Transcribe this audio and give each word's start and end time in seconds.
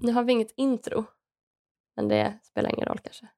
Nu 0.00 0.12
har 0.12 0.24
vi 0.24 0.32
inget 0.32 0.52
intro. 0.56 1.04
Men 1.96 2.08
det 2.08 2.38
spelar 2.42 2.70
ingen 2.70 2.86
roll 2.86 2.98
kanske. 2.98 3.28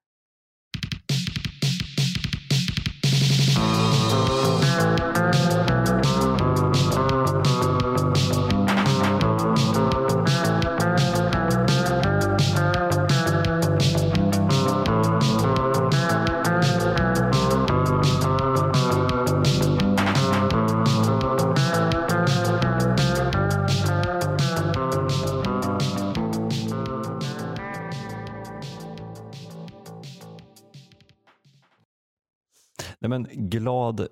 Men 33.11 33.27
glad 33.49 34.07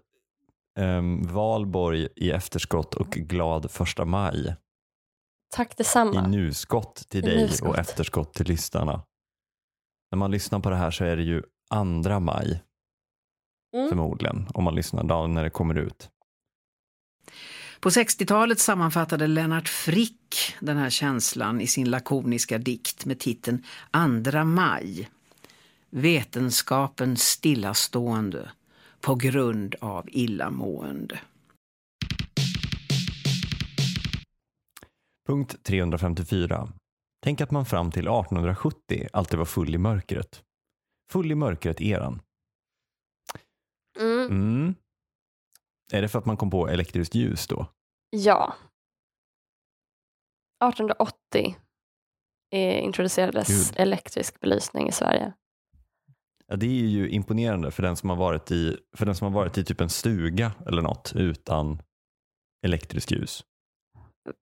um, 0.80 1.24
valborg 1.28 2.08
i 2.16 2.32
efterskott 2.32 2.94
och 2.94 3.10
glad 3.12 3.72
första 3.72 4.06
maj 4.06 4.56
Tack 5.56 5.72
i 5.72 5.74
detsamma. 5.78 6.28
nuskott 6.28 6.96
till 7.10 7.20
I 7.26 7.28
dig 7.30 7.42
nuskott. 7.44 7.70
och 7.70 7.78
efterskott 7.78 8.34
till 8.34 8.48
lyssnarna. 8.48 9.04
När 10.12 10.18
man 10.18 10.32
lyssnar 10.32 10.60
på 10.60 10.70
det 10.70 10.76
här 10.76 10.92
så 10.92 11.04
är 11.04 11.16
det 11.16 11.24
ju 11.24 11.44
andra 11.70 12.20
maj 12.20 12.64
Mm. 13.76 13.90
förmodligen 13.90 14.48
om 14.54 14.64
man 14.64 14.76
lyssnar 14.76 15.04
dagen 15.04 15.34
när 15.34 15.44
det 15.44 15.50
kommer 15.50 15.76
ut. 15.78 16.10
På 17.80 17.90
60-talet 17.90 18.60
sammanfattade 18.60 19.28
Lennart 19.28 19.68
Frick 19.68 20.56
den 20.60 20.78
här 20.78 20.90
känslan 20.90 21.62
i 21.62 21.68
sin 21.68 21.90
lakoniska 21.90 22.58
dikt 22.58 23.06
med 23.06 23.20
titeln 23.20 23.64
Andra 23.92 24.44
maj. 24.44 25.10
Vetenskapen 25.90 27.18
stillastående 27.18 28.52
på 29.02 29.16
grund 29.16 29.76
av 29.82 30.10
illamående. 30.10 31.20
Punkt 35.28 35.56
354. 35.64 36.70
Tänk 37.24 37.42
att 37.42 37.52
man 37.52 37.66
fram 37.66 37.92
till 37.92 38.08
1870 38.08 39.08
alltid 39.14 39.40
var 39.40 39.46
full 39.46 39.76
i 39.76 39.78
mörkret. 39.78 40.44
Full 41.12 41.32
i 41.32 41.36
mörkret-eran. 41.36 42.22
Mm. 44.00 44.28
Mm. 44.28 44.76
Är 45.92 46.02
det 46.02 46.08
för 46.08 46.20
att 46.20 46.26
man 46.26 46.38
kom 46.38 46.50
på 46.50 46.68
elektriskt 46.68 47.16
ljus 47.16 47.48
då? 47.48 47.66
Ja. 48.10 48.56
1880 50.64 51.56
eh, 52.52 52.84
introducerades 52.84 53.70
Gud. 53.70 53.80
elektrisk 53.80 54.40
belysning 54.40 54.88
i 54.88 54.92
Sverige. 54.92 55.34
Ja, 56.52 56.56
det 56.56 56.66
är 56.66 56.88
ju 56.88 57.10
imponerande 57.10 57.72
för 57.72 57.84
den 57.84 57.96
som 57.96 58.10
har 58.10 58.18
varit 58.18 58.52
i, 58.52 58.78
för 58.98 59.06
den 59.06 59.16
som 59.16 59.26
har 59.26 59.42
varit 59.42 59.58
i 59.58 59.64
typ 59.64 59.82
en 59.82 59.90
stuga 59.90 60.52
eller 60.68 60.82
något 60.82 61.12
utan 61.16 61.82
elektriskt 62.66 63.12
ljus. 63.12 63.44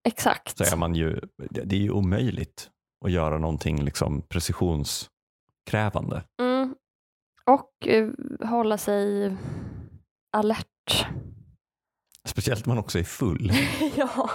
Exakt. 0.08 0.58
Så 0.58 0.74
är 0.74 0.76
man 0.76 0.94
ju, 0.94 1.20
det 1.50 1.76
är 1.76 1.80
ju 1.80 1.90
omöjligt 1.90 2.70
att 3.04 3.10
göra 3.10 3.38
någonting 3.38 3.84
liksom 3.84 4.22
precisionskrävande. 4.22 6.22
Mm. 6.40 6.74
Och 7.44 7.88
eh, 7.88 8.10
hålla 8.40 8.78
sig 8.78 9.36
alert. 10.32 11.06
Speciellt 12.24 12.66
när 12.66 12.74
man 12.74 12.84
också 12.84 12.98
är 12.98 13.04
full. 13.04 13.52
ja. 13.96 14.30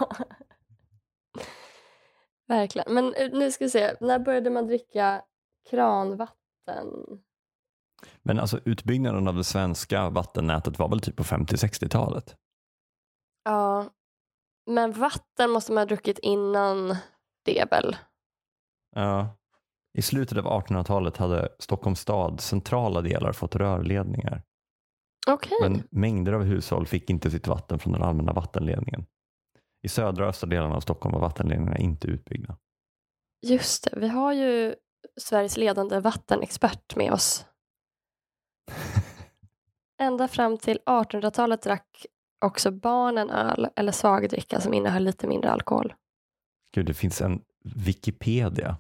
Verkligen. 2.47 2.93
Men 2.93 3.13
eh, 3.13 3.31
nu 3.31 3.51
ska 3.51 3.65
vi 3.65 3.69
se, 3.69 3.95
när 3.99 4.19
började 4.19 4.49
man 4.49 4.67
dricka 4.67 5.21
kranvatten? 5.69 6.87
Men 8.25 8.39
alltså 8.39 8.59
utbyggnaden 8.65 9.27
av 9.27 9.35
det 9.35 9.43
svenska 9.43 10.09
vattennätet 10.09 10.79
var 10.79 10.89
väl 10.89 10.99
typ 10.99 11.15
på 11.15 11.23
50-60-talet? 11.23 12.35
Ja. 13.43 13.89
Men 14.69 14.91
vatten 14.91 15.49
måste 15.49 15.71
man 15.71 15.81
ha 15.81 15.85
druckit 15.85 16.19
innan 16.19 16.95
det 17.45 17.71
väl? 17.71 17.95
Ja. 18.95 19.37
I 19.97 20.01
slutet 20.01 20.37
av 20.37 20.45
1800-talet 20.45 21.17
hade 21.17 21.49
Stockholms 21.59 21.99
stad 21.99 22.41
centrala 22.41 23.01
delar 23.01 23.31
fått 23.31 23.55
rörledningar. 23.55 24.43
Okej. 25.27 25.57
Men 25.61 25.83
mängder 25.91 26.33
av 26.33 26.43
hushåll 26.43 26.87
fick 26.87 27.09
inte 27.09 27.31
sitt 27.31 27.47
vatten 27.47 27.79
från 27.79 27.93
den 27.93 28.03
allmänna 28.03 28.33
vattenledningen. 28.33 29.05
I 29.83 29.89
södra 29.89 30.23
och 30.23 30.29
östra 30.29 30.49
delarna 30.49 30.75
av 30.75 30.79
Stockholm 30.79 31.13
var 31.13 31.21
vattenledningarna 31.21 31.77
inte 31.77 32.07
utbyggda. 32.07 32.57
Just 33.45 33.83
det, 33.83 33.99
vi 33.99 34.07
har 34.07 34.33
ju 34.33 34.75
Sveriges 35.21 35.57
ledande 35.57 35.99
vattenexpert 35.99 36.95
med 36.95 37.11
oss. 37.11 37.45
Ända 39.97 40.27
fram 40.27 40.57
till 40.57 40.79
1800-talet 40.85 41.61
drack 41.61 42.05
också 42.45 42.71
barnen 42.71 43.29
öl 43.29 43.69
eller 43.75 43.91
svagdricka 43.91 44.61
som 44.61 44.73
innehöll 44.73 45.03
lite 45.03 45.27
mindre 45.27 45.51
alkohol. 45.51 45.93
Gud, 46.71 46.85
det 46.85 46.93
finns 46.93 47.21
en 47.21 47.41
Wikipedia 47.63 48.77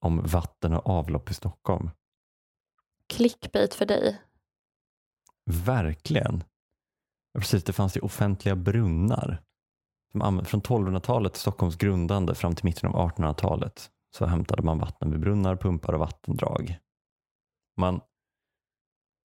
om 0.00 0.22
vatten 0.22 0.72
och 0.72 0.90
avlopp 0.90 1.30
i 1.30 1.34
Stockholm. 1.34 1.90
Clickbait 3.06 3.74
för 3.74 3.86
dig. 3.86 4.22
Verkligen. 5.50 6.44
Precis, 7.38 7.64
det 7.64 7.72
fanns 7.72 7.96
ju 7.96 8.00
offentliga 8.00 8.56
brunnar. 8.56 9.42
Från 10.44 10.62
1200-talet, 10.62 11.36
Stockholms 11.36 11.76
grundande, 11.76 12.34
fram 12.34 12.54
till 12.54 12.64
mitten 12.64 12.90
av 12.90 13.10
1800-talet 13.10 13.90
så 14.16 14.26
hämtade 14.26 14.62
man 14.62 14.78
vatten 14.78 15.10
vid 15.10 15.20
brunnar, 15.20 15.56
pumpar 15.56 15.92
och 15.92 16.00
vattendrag. 16.00 16.78
Man 17.76 18.00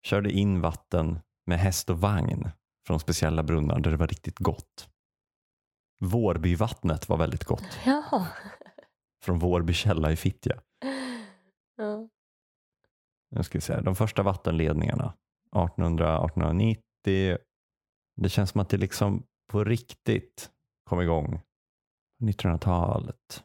körde 0.04 0.32
in 0.32 0.62
vatten 0.62 1.20
med 1.46 1.60
häst 1.60 1.90
och 1.90 2.00
vagn 2.02 2.50
från 2.88 3.00
speciella 3.00 3.44
brunnar 3.44 3.80
där 3.80 3.92
det 3.92 3.98
var 3.98 4.08
riktigt 4.08 4.40
gott. 4.40 4.90
Vårbyvattnet 6.00 7.10
var 7.10 7.18
väldigt 7.18 7.44
gott 7.44 7.80
Jaha. 7.86 8.28
från 9.24 9.40
Vårby 9.40 9.74
källa 9.74 10.12
i 10.12 10.16
Fittja. 10.16 10.62
Ja. 11.78 12.10
Nu 13.36 13.44
ska 13.44 13.62
se, 13.62 13.82
de 13.82 13.96
första 13.96 14.24
vattenledningarna 14.24 15.14
1800-1890. 15.52 17.38
Det 18.16 18.30
känns 18.30 18.50
som 18.50 18.62
att 18.62 18.70
det 18.70 18.78
liksom 18.78 19.24
på 19.52 19.64
riktigt 19.64 20.52
kom 20.90 21.02
igång 21.02 21.40
på 22.20 22.26
1900-talet. 22.26 23.44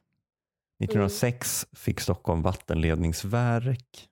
1906 0.84 1.66
fick 1.72 2.00
Stockholm 2.00 2.42
vattenledningsverk. 2.42 4.08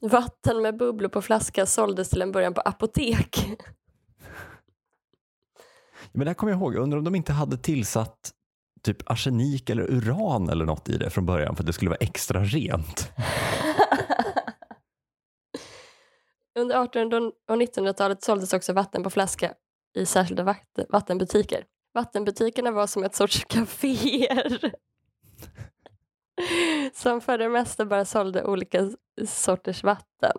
Vatten 0.00 0.62
med 0.62 0.76
bubblor 0.76 1.08
på 1.08 1.22
flaska 1.22 1.66
såldes 1.66 2.10
till 2.10 2.22
en 2.22 2.32
början 2.32 2.54
på 2.54 2.60
apotek. 2.60 3.46
Men 6.12 6.24
det 6.24 6.30
här 6.30 6.34
kommer 6.34 6.52
jag 6.52 6.60
ihåg, 6.60 6.74
jag 6.74 6.82
undrar 6.82 6.98
om 6.98 7.04
de 7.04 7.14
inte 7.14 7.32
hade 7.32 7.56
tillsatt 7.56 8.32
typ 8.82 9.10
arsenik 9.10 9.70
eller 9.70 9.82
uran 9.82 10.48
eller 10.48 10.64
något 10.64 10.88
i 10.88 10.98
det 10.98 11.10
från 11.10 11.26
början 11.26 11.56
för 11.56 11.62
att 11.62 11.66
det 11.66 11.72
skulle 11.72 11.90
vara 11.90 11.98
extra 12.00 12.44
rent. 12.44 13.12
Under 16.58 16.84
1800 16.84 17.32
och 17.48 17.56
1900-talet 17.56 18.22
såldes 18.22 18.52
också 18.52 18.72
vatten 18.72 19.02
på 19.02 19.10
flaska 19.10 19.54
i 19.94 20.06
särskilda 20.06 20.42
vatten, 20.42 20.86
vattenbutiker. 20.88 21.64
Vattenbutikerna 21.94 22.70
var 22.70 22.86
som 22.86 23.04
ett 23.04 23.14
sorts 23.14 23.44
kaféer 23.44 24.72
som 26.94 27.20
för 27.20 27.38
det 27.38 27.48
mesta 27.48 27.84
bara 27.84 28.04
sålde 28.04 28.44
olika 28.44 28.90
sorters 29.26 29.84
vatten. 29.84 30.36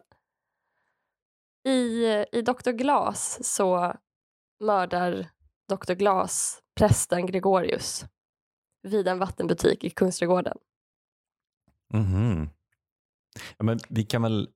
I, 1.66 2.06
I 2.32 2.42
Dr. 2.42 2.72
Glas 2.72 3.40
så 3.42 3.94
mördar 4.60 5.30
Dr. 5.70 5.94
Glas 5.94 6.62
prästen 6.76 7.26
Gregorius 7.26 8.06
vid 8.84 9.08
en 9.08 9.20
vattenbutik 9.20 9.84
i 9.84 9.90
Kungsträdgården. 9.90 10.58
Mhm. 11.94 12.50
Ja, 13.57 13.63
men 13.63 13.80
vi 13.90 14.04
kan 14.04 14.22
väl 14.22 14.50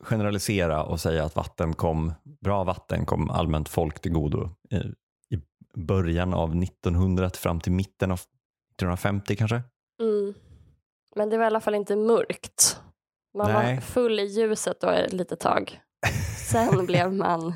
generalisera 0.00 0.84
och 0.84 1.00
säga 1.00 1.24
att 1.24 1.36
vatten 1.36 1.74
kom, 1.74 2.12
bra 2.40 2.64
vatten 2.64 3.06
kom 3.06 3.30
allmänt 3.30 3.68
folk 3.68 4.00
till 4.00 4.12
godo 4.12 4.50
i, 4.70 4.76
i 5.34 5.40
början 5.74 6.34
av 6.34 6.62
1900 6.62 7.30
fram 7.30 7.60
till 7.60 7.72
mitten 7.72 8.10
av 8.10 8.18
1950 8.18 9.36
kanske? 9.36 9.62
Mm. 10.00 10.34
Men 11.16 11.30
det 11.30 11.36
var 11.36 11.44
i 11.44 11.46
alla 11.46 11.60
fall 11.60 11.74
inte 11.74 11.96
mörkt. 11.96 12.80
Man 13.34 13.52
Nej. 13.52 13.74
var 13.74 13.80
full 13.80 14.20
i 14.20 14.24
ljuset 14.24 14.80
då 14.80 14.88
ett 14.88 15.12
litet 15.12 15.40
tag. 15.40 15.80
Sen 16.50 16.86
blev 16.86 17.12
man 17.12 17.54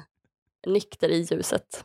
nykter 0.66 1.08
i 1.08 1.20
ljuset. 1.20 1.84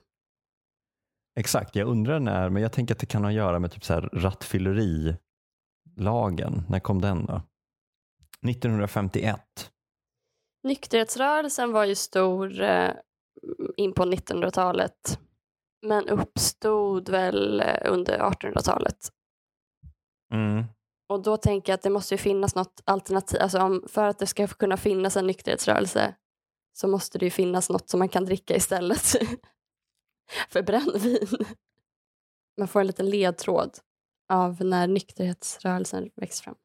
Exakt, 1.39 1.75
jag 1.75 1.88
undrar 1.88 2.19
när, 2.19 2.50
men 2.50 2.62
jag 2.62 2.72
tänker 2.72 2.94
att 2.94 3.00
det 3.00 3.06
kan 3.06 3.24
ha 3.24 3.30
att 3.30 3.36
göra 3.36 3.60
med 3.60 3.72
typ 3.72 3.83
så 3.83 3.94
här 3.94 4.01
rattfyllerilagen. 4.01 6.63
När 6.69 6.80
kom 6.80 7.01
den 7.01 7.25
då? 7.25 7.42
1951. 8.50 9.71
Nykterhetsrörelsen 10.63 11.71
var 11.71 11.86
ju 11.86 11.95
stor 11.95 12.62
eh, 12.62 12.92
in 13.78 13.94
på 13.94 14.06
1900-talet 14.06 15.19
men 15.81 16.10
uppstod 16.10 17.10
väl 17.10 17.60
eh, 17.60 17.92
under 17.92 18.19
1800-talet. 18.19 19.12
Mm. 20.33 20.63
Och 21.07 21.24
då 21.24 21.38
tänker 21.38 21.72
jag 21.72 21.78
att 21.78 21.84
det 21.84 21.90
måste 21.90 22.13
ju 22.13 22.18
finnas 22.18 22.56
något 22.56 22.81
alternativ. 22.86 23.42
Alltså 23.42 23.60
om, 23.60 23.84
för 23.88 24.07
att 24.07 24.19
det 24.19 24.28
ska 24.28 24.48
kunna 24.48 24.78
finnas 24.78 25.18
en 25.18 25.28
nykterhetsrörelse 25.28 26.16
så 26.74 26.88
måste 26.88 27.18
det 27.18 27.25
ju 27.25 27.31
finnas 27.31 27.69
något 27.69 27.90
som 27.90 28.00
man 28.00 28.10
kan 28.10 28.25
dricka 28.25 28.56
istället 28.56 29.02
för 30.50 30.63
brännvin. 30.63 31.46
Man 32.57 32.68
får 32.68 32.80
en 32.80 32.88
liten 32.88 33.10
ledtråd 33.10 33.78
av 34.30 34.62
när 34.62 34.88
nykterhetsrörelsen 34.88 36.10
växer 36.16 36.44
fram. 36.44 36.56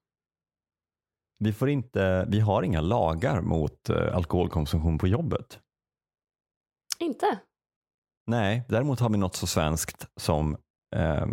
Vi, 1.38 1.52
får 1.52 1.68
inte, 1.68 2.26
vi 2.28 2.40
har 2.40 2.62
inga 2.62 2.80
lagar 2.80 3.40
mot 3.40 3.88
eh, 3.88 4.16
alkoholkonsumtion 4.16 4.98
på 4.98 5.08
jobbet. 5.08 5.60
Inte? 6.98 7.38
Nej, 8.26 8.62
däremot 8.68 9.00
har 9.00 9.10
vi 9.10 9.18
något 9.18 9.36
så 9.36 9.46
svenskt 9.46 10.08
som 10.16 10.56
eh, 10.96 11.26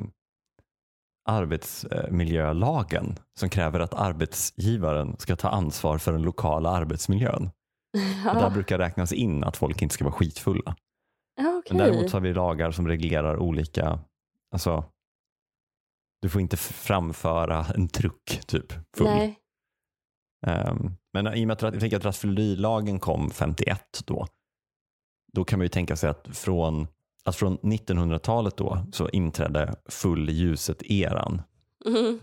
arbetsmiljölagen 1.27 3.15
som 3.39 3.49
kräver 3.49 3.79
att 3.79 3.93
arbetsgivaren 3.93 5.15
ska 5.19 5.35
ta 5.35 5.49
ansvar 5.49 5.97
för 5.97 6.11
den 6.11 6.21
lokala 6.21 6.69
arbetsmiljön. 6.69 7.43
Och 8.27 8.35
där 8.35 8.41
Ja, 8.41 8.49
brukar 8.49 8.77
räknas 8.77 9.11
in 9.13 9.43
att 9.43 9.57
folk 9.57 9.81
inte 9.81 9.93
ska 9.95 10.03
vara 10.05 10.13
skitfulla. 10.15 10.75
ja 11.35 11.57
okej. 11.57 11.77
Men 11.77 11.87
däremot 11.87 12.09
så 12.11 12.17
har 12.17 12.21
vi 12.21 12.33
lagar 12.33 12.71
som 12.71 12.87
reglerar 12.87 13.37
olika, 13.37 13.99
alltså 14.51 14.83
du 16.21 16.29
får 16.29 16.41
inte 16.41 16.57
framföra 16.57 17.65
en 17.75 17.87
truck 17.87 18.41
typ 18.47 18.73
full. 18.97 19.07
Nej. 19.07 19.39
Ehm, 20.47 20.91
men 21.13 21.27
i 21.33 21.43
och 21.43 21.47
med 21.47 21.53
att 21.53 21.61
jag 21.61 21.79
tänker 21.79 21.97
att 21.97 22.05
rattfyllerilagen 22.05 22.99
kom 22.99 23.29
51 23.29 23.81
då, 24.05 24.27
då 25.33 25.45
kan 25.45 25.59
man 25.59 25.65
ju 25.65 25.69
tänka 25.69 25.95
sig 25.95 26.09
att 26.09 26.27
från, 26.37 26.87
att 27.27 27.35
från 27.35 27.57
1900-talet 27.57 28.57
då 28.57 28.85
så 28.91 29.09
inträdde 29.09 29.75
full 29.85 30.29
i 30.29 30.33
ljuset-eran 30.33 31.41
Mm. 31.85 32.19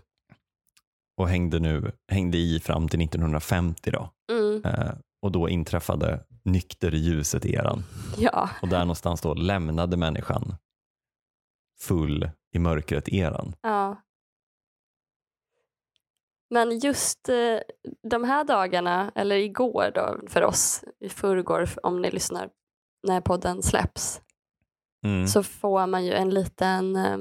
och 1.16 1.28
hängde, 1.28 1.58
nu, 1.58 1.92
hängde 2.08 2.38
i 2.38 2.60
fram 2.60 2.88
till 2.88 3.00
1950 3.02 3.90
då. 3.90 4.10
Mm. 4.32 4.64
Eh, 4.64 4.94
och 5.22 5.32
då 5.32 5.48
inträffade 5.48 6.24
nykter 6.42 6.94
i 6.94 6.98
ljuset-eran. 6.98 7.82
Ja. 8.18 8.50
Och 8.62 8.68
där 8.68 8.78
någonstans 8.78 9.20
då 9.20 9.34
lämnade 9.34 9.96
människan 9.96 10.54
full 11.80 12.30
i 12.52 12.58
mörkret-eran. 12.58 13.54
ja. 13.62 13.96
Men 16.50 16.78
just 16.78 17.28
eh, 17.28 17.58
de 18.10 18.24
här 18.24 18.44
dagarna, 18.44 19.12
eller 19.14 19.36
igår 19.36 19.90
då 19.94 20.18
för 20.28 20.42
oss, 20.44 20.84
i 21.00 21.08
förrgår 21.08 21.68
om 21.82 22.02
ni 22.02 22.10
lyssnar 22.10 22.50
när 23.06 23.20
podden 23.20 23.62
släpps, 23.62 24.20
Mm. 25.04 25.26
så 25.26 25.42
får 25.42 25.86
man 25.86 26.04
ju 26.04 26.12
en 26.12 26.30
liten 26.30 26.96
eh, 26.96 27.18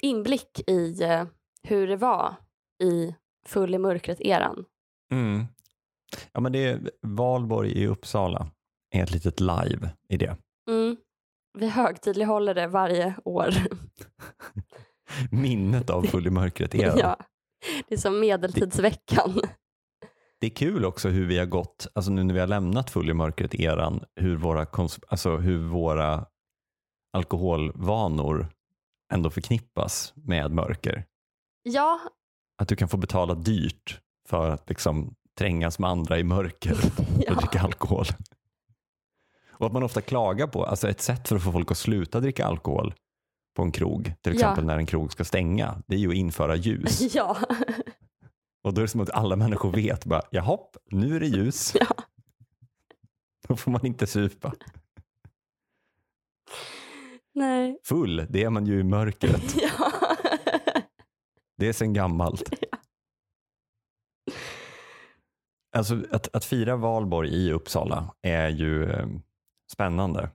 inblick 0.00 0.60
i 0.70 1.02
eh, 1.02 1.24
hur 1.62 1.86
det 1.88 1.96
var 1.96 2.34
i 2.82 3.14
full 3.46 3.74
i 3.74 3.78
mörkret-eran. 3.78 4.64
Mm. 5.12 5.44
Ja, 6.32 6.40
men 6.40 6.52
det 6.52 6.64
är 6.64 6.90
Valborg 7.02 7.72
i 7.72 7.86
Uppsala 7.86 8.50
är 8.94 9.02
ett 9.02 9.10
litet 9.10 9.40
live 9.40 9.90
i 10.08 10.16
det. 10.16 10.36
Mm. 10.70 10.96
Vi 11.58 11.68
högtidlighåller 11.68 12.54
det 12.54 12.66
varje 12.66 13.14
år. 13.24 13.48
Minnet 15.30 15.90
av 15.90 16.02
Full 16.02 16.26
i 16.26 16.30
mörkret-eran. 16.30 16.98
ja. 17.00 17.16
Det 17.88 17.94
är 17.94 17.98
som 17.98 18.20
medeltidsveckan. 18.20 19.40
Det 20.40 20.46
är 20.46 20.50
kul 20.50 20.84
också 20.84 21.08
hur 21.08 21.26
vi 21.26 21.38
har 21.38 21.46
gått, 21.46 21.86
alltså 21.94 22.10
nu 22.10 22.22
när 22.24 22.34
vi 22.34 22.40
har 22.40 22.46
lämnat 22.46 22.90
Full 22.90 23.10
i 23.10 23.14
mörkret-eran, 23.14 24.04
hur 24.20 24.36
våra, 24.36 24.64
kons- 24.64 25.02
alltså 25.08 25.36
hur 25.36 25.58
våra 25.68 26.26
alkoholvanor 27.16 28.48
ändå 29.12 29.30
förknippas 29.30 30.12
med 30.16 30.50
mörker. 30.50 31.04
Ja, 31.62 32.00
Att 32.58 32.68
du 32.68 32.76
kan 32.76 32.88
få 32.88 32.96
betala 32.96 33.34
dyrt 33.34 34.00
för 34.28 34.50
att 34.50 34.68
liksom 34.68 35.14
trängas 35.38 35.78
med 35.78 35.90
andra 35.90 36.18
i 36.18 36.24
mörker 36.24 36.72
och 36.98 37.04
ja. 37.26 37.34
dricka 37.34 37.60
alkohol. 37.60 38.06
Och 39.48 39.66
att 39.66 39.72
man 39.72 39.82
ofta 39.82 40.00
klagar 40.00 40.46
på, 40.46 40.64
alltså 40.64 40.88
ett 40.88 41.00
sätt 41.00 41.28
för 41.28 41.36
att 41.36 41.42
få 41.42 41.52
folk 41.52 41.70
att 41.70 41.78
sluta 41.78 42.20
dricka 42.20 42.46
alkohol 42.46 42.94
på 43.56 43.62
en 43.62 43.72
krog, 43.72 44.04
till 44.04 44.32
Ja. 44.32 44.32
exempel 44.32 44.64
när 44.64 44.78
en 44.78 44.86
krog 44.86 45.12
ska 45.12 45.24
stänga, 45.24 45.82
det 45.86 45.94
är 45.94 45.98
ju 45.98 46.08
att 46.08 46.14
införa 46.14 46.56
ljus. 46.56 47.00
ja. 47.14 47.36
Och 48.64 48.74
då 48.74 48.80
är 48.80 48.82
det 48.82 48.88
som 48.88 49.00
att 49.00 49.10
alla 49.10 49.36
människor 49.36 49.72
vet, 49.72 50.04
bara, 50.04 50.22
jaha, 50.30 50.58
nu 50.90 51.16
är 51.16 51.20
det 51.20 51.26
ljus. 51.26 51.74
Ja. 51.80 51.86
Då 53.48 53.56
får 53.56 53.70
man 53.70 53.86
inte 53.86 54.06
supa. 54.06 54.52
Nej. 57.36 57.78
Full, 57.84 58.26
det 58.28 58.42
är 58.42 58.50
man 58.50 58.66
ju 58.66 58.80
i 58.80 58.84
mörkret. 58.84 59.56
Ja. 59.62 59.92
Det 61.58 61.68
är 61.68 61.72
sen 61.72 61.92
gammalt. 61.92 62.50
Alltså 65.76 66.02
att, 66.10 66.36
att 66.36 66.44
fira 66.44 66.76
valborg 66.76 67.30
i 67.30 67.52
Uppsala 67.52 68.14
är 68.22 68.48
ju 68.48 68.90
eh, 68.90 69.06
spännande. 69.72 70.30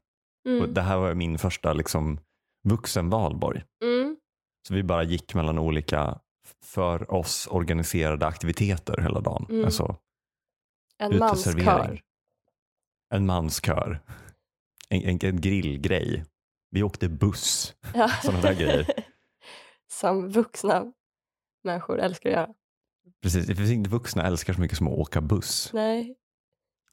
Mm. 0.47 0.73
det 0.73 0.81
här 0.81 0.97
var 0.97 1.13
min 1.13 1.37
första 1.37 1.73
liksom, 1.73 2.19
vuxen 2.63 3.09
valborg. 3.09 3.63
Mm. 3.83 4.17
Så 4.67 4.73
vi 4.73 4.83
bara 4.83 5.03
gick 5.03 5.33
mellan 5.33 5.59
olika 5.59 6.19
för 6.63 7.11
oss 7.11 7.47
organiserade 7.51 8.27
aktiviteter 8.27 9.01
hela 9.01 9.19
dagen. 9.21 9.45
Mm. 9.49 9.65
Alltså 9.65 9.95
En 10.97 11.17
manskör. 11.17 12.01
En 13.13 13.25
manskör. 13.25 13.99
En, 14.89 15.01
en, 15.01 15.19
en 15.21 15.41
grillgrej. 15.41 16.25
Vi 16.71 16.83
åkte 16.83 17.09
buss. 17.09 17.75
Ja. 17.93 18.09
Sådana 18.23 18.41
där 18.41 18.53
grejer. 18.53 18.87
Som 19.91 20.29
vuxna 20.29 20.93
människor 21.63 21.99
älskar 21.99 22.29
att 22.29 22.35
göra. 22.35 22.53
Precis, 23.21 23.47
det 23.47 23.55
finns 23.55 23.71
inte 23.71 23.89
vuxna 23.89 24.23
älskar 24.27 24.53
så 24.53 24.61
mycket 24.61 24.77
som 24.77 24.87
att 24.87 24.93
åka 24.93 25.21
buss. 25.21 25.69
Nej. 25.73 26.15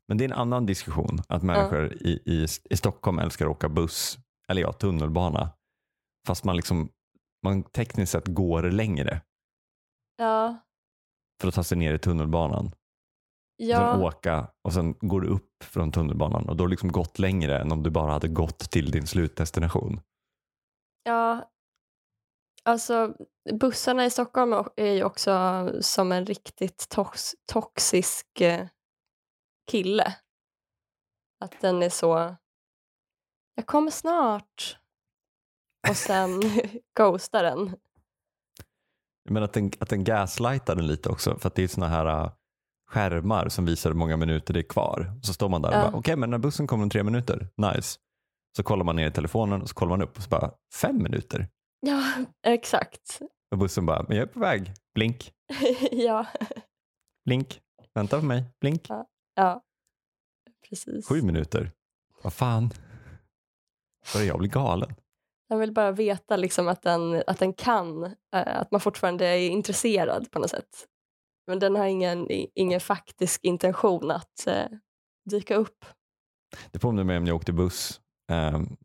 Men 0.08 0.18
det 0.18 0.24
är 0.24 0.28
en 0.28 0.32
annan 0.38 0.66
diskussion. 0.66 1.18
Att 1.28 1.42
människor 1.42 1.92
i, 1.92 2.22
i, 2.26 2.46
i 2.70 2.76
Stockholm 2.76 3.18
älskar 3.18 3.46
att 3.46 3.50
åka 3.50 3.68
buss. 3.68 4.18
Eller 4.48 4.62
ja, 4.62 4.72
tunnelbana. 4.72 5.50
Fast 6.26 6.44
man 6.44 6.56
liksom 6.56 6.90
man 7.42 7.62
tekniskt 7.62 8.12
sett 8.12 8.26
går 8.26 8.62
längre 8.62 9.20
Ja. 10.16 10.58
för 11.40 11.48
att 11.48 11.54
ta 11.54 11.64
sig 11.64 11.78
ner 11.78 11.94
i 11.94 11.98
tunnelbanan. 11.98 12.72
Och 13.58 13.64
sen 13.64 13.70
Ja. 13.70 14.06
åka 14.06 14.48
och 14.64 14.72
sen 14.72 14.94
går 15.00 15.20
du 15.20 15.28
upp 15.28 15.64
från 15.64 15.92
tunnelbanan 15.92 16.48
och 16.48 16.56
då 16.56 16.64
har 16.64 16.68
du 16.68 16.70
liksom 16.70 16.92
gått 16.92 17.18
längre 17.18 17.58
än 17.58 17.72
om 17.72 17.82
du 17.82 17.90
bara 17.90 18.12
hade 18.12 18.28
gått 18.28 18.58
till 18.58 18.90
din 18.90 19.06
slutdestination. 19.06 20.00
ja. 21.04 21.50
Alltså 22.64 23.14
bussarna 23.60 24.04
i 24.04 24.10
Stockholm 24.10 24.52
är 24.76 24.92
ju 24.92 25.04
också 25.04 25.32
som 25.80 26.12
en 26.12 26.26
riktigt 26.26 26.88
tox 26.88 27.34
toxisk 27.52 28.40
eh, 28.40 28.66
kille. 29.70 30.16
Att 31.44 31.60
den 31.60 31.82
är 31.82 31.88
så, 31.90 32.36
jag 33.54 33.66
kommer 33.66 33.90
snart. 33.90 34.78
Och 35.88 35.96
sen 35.96 36.30
ghostar 36.98 37.42
den. 37.42 37.76
Men 39.30 39.42
att 39.42 39.52
den, 39.52 39.70
att 39.80 39.88
den 39.88 40.04
gaslightar 40.04 40.76
den 40.76 40.86
lite 40.86 41.08
också 41.08 41.38
för 41.38 41.48
att 41.48 41.54
det 41.54 41.62
är 41.62 41.68
såna 41.68 41.88
här 41.88 42.24
äh, 42.24 42.32
skärmar 42.88 43.48
som 43.48 43.64
visar 43.64 43.90
hur 43.90 43.96
många 43.96 44.16
minuter 44.16 44.54
det 44.54 44.60
är 44.60 44.68
kvar. 44.68 45.12
Så 45.22 45.32
står 45.34 45.48
man 45.48 45.62
där 45.62 45.68
och 45.68 45.74
Ja. 45.74 45.90
bara, 45.90 45.98
okej 45.98 46.16
men 46.16 46.30
när 46.30 46.38
bussen 46.38 46.66
kommer 46.66 46.84
om 46.84 46.90
tre 46.90 47.02
minuter, 47.02 47.48
nice. 47.56 47.98
Så 48.56 48.62
kollar 48.62 48.84
man 48.84 48.96
ner 48.96 49.06
i 49.08 49.10
telefonen 49.12 49.62
och 49.62 49.68
så 49.68 49.74
kollar 49.74 49.90
man 49.90 50.02
upp 50.02 50.16
och 50.16 50.22
så 50.22 50.28
bara, 50.28 50.50
fem 50.74 51.02
minuter. 51.02 51.48
Ja, 51.80 52.02
exakt. 52.46 53.20
Och 53.50 53.58
bussen 53.58 53.86
bara, 53.86 54.04
men 54.08 54.16
jag 54.16 54.28
är 54.28 54.32
på 54.32 54.40
väg, 54.40 54.72
blink, 54.94 55.32
ja. 55.90 56.26
blink, 57.24 57.60
vänta 57.94 58.20
på 58.20 58.26
mig, 58.26 58.44
blink. 58.60 58.86
ja, 59.34 59.62
precis. 60.68 61.08
Sju 61.08 61.22
minuter, 61.22 61.70
vad 62.22 62.32
fan. 62.32 62.70
Börjar 64.12 64.26
jag 64.26 64.38
bli 64.38 64.48
galen? 64.48 64.94
Jag 65.48 65.58
vill 65.58 65.72
bara 65.72 65.90
veta 65.92 66.36
liksom 66.36 66.68
att, 66.68 66.82
den, 66.82 67.22
att 67.26 67.38
den 67.38 67.52
kan, 67.52 68.04
eh, 68.04 68.12
att 68.60 68.70
man 68.70 68.80
fortfarande 68.80 69.26
är 69.26 69.48
intresserad 69.50 70.30
på 70.30 70.38
något 70.38 70.50
sätt. 70.50 70.86
Men 71.48 71.58
den 71.58 71.76
har 71.76 71.86
ingen, 71.86 72.26
ingen 72.54 72.80
faktisk 72.80 73.44
intention 73.44 74.10
att 74.10 74.46
eh, 74.46 74.64
dyka 75.30 75.56
upp. 75.56 75.84
Det 76.70 76.78
påminner 76.78 77.04
mig 77.04 77.16
om 77.16 77.24
när 77.24 77.30
jag 77.30 77.36
åkte 77.36 77.52
buss. 77.52 78.00
Ehm, 78.30 78.76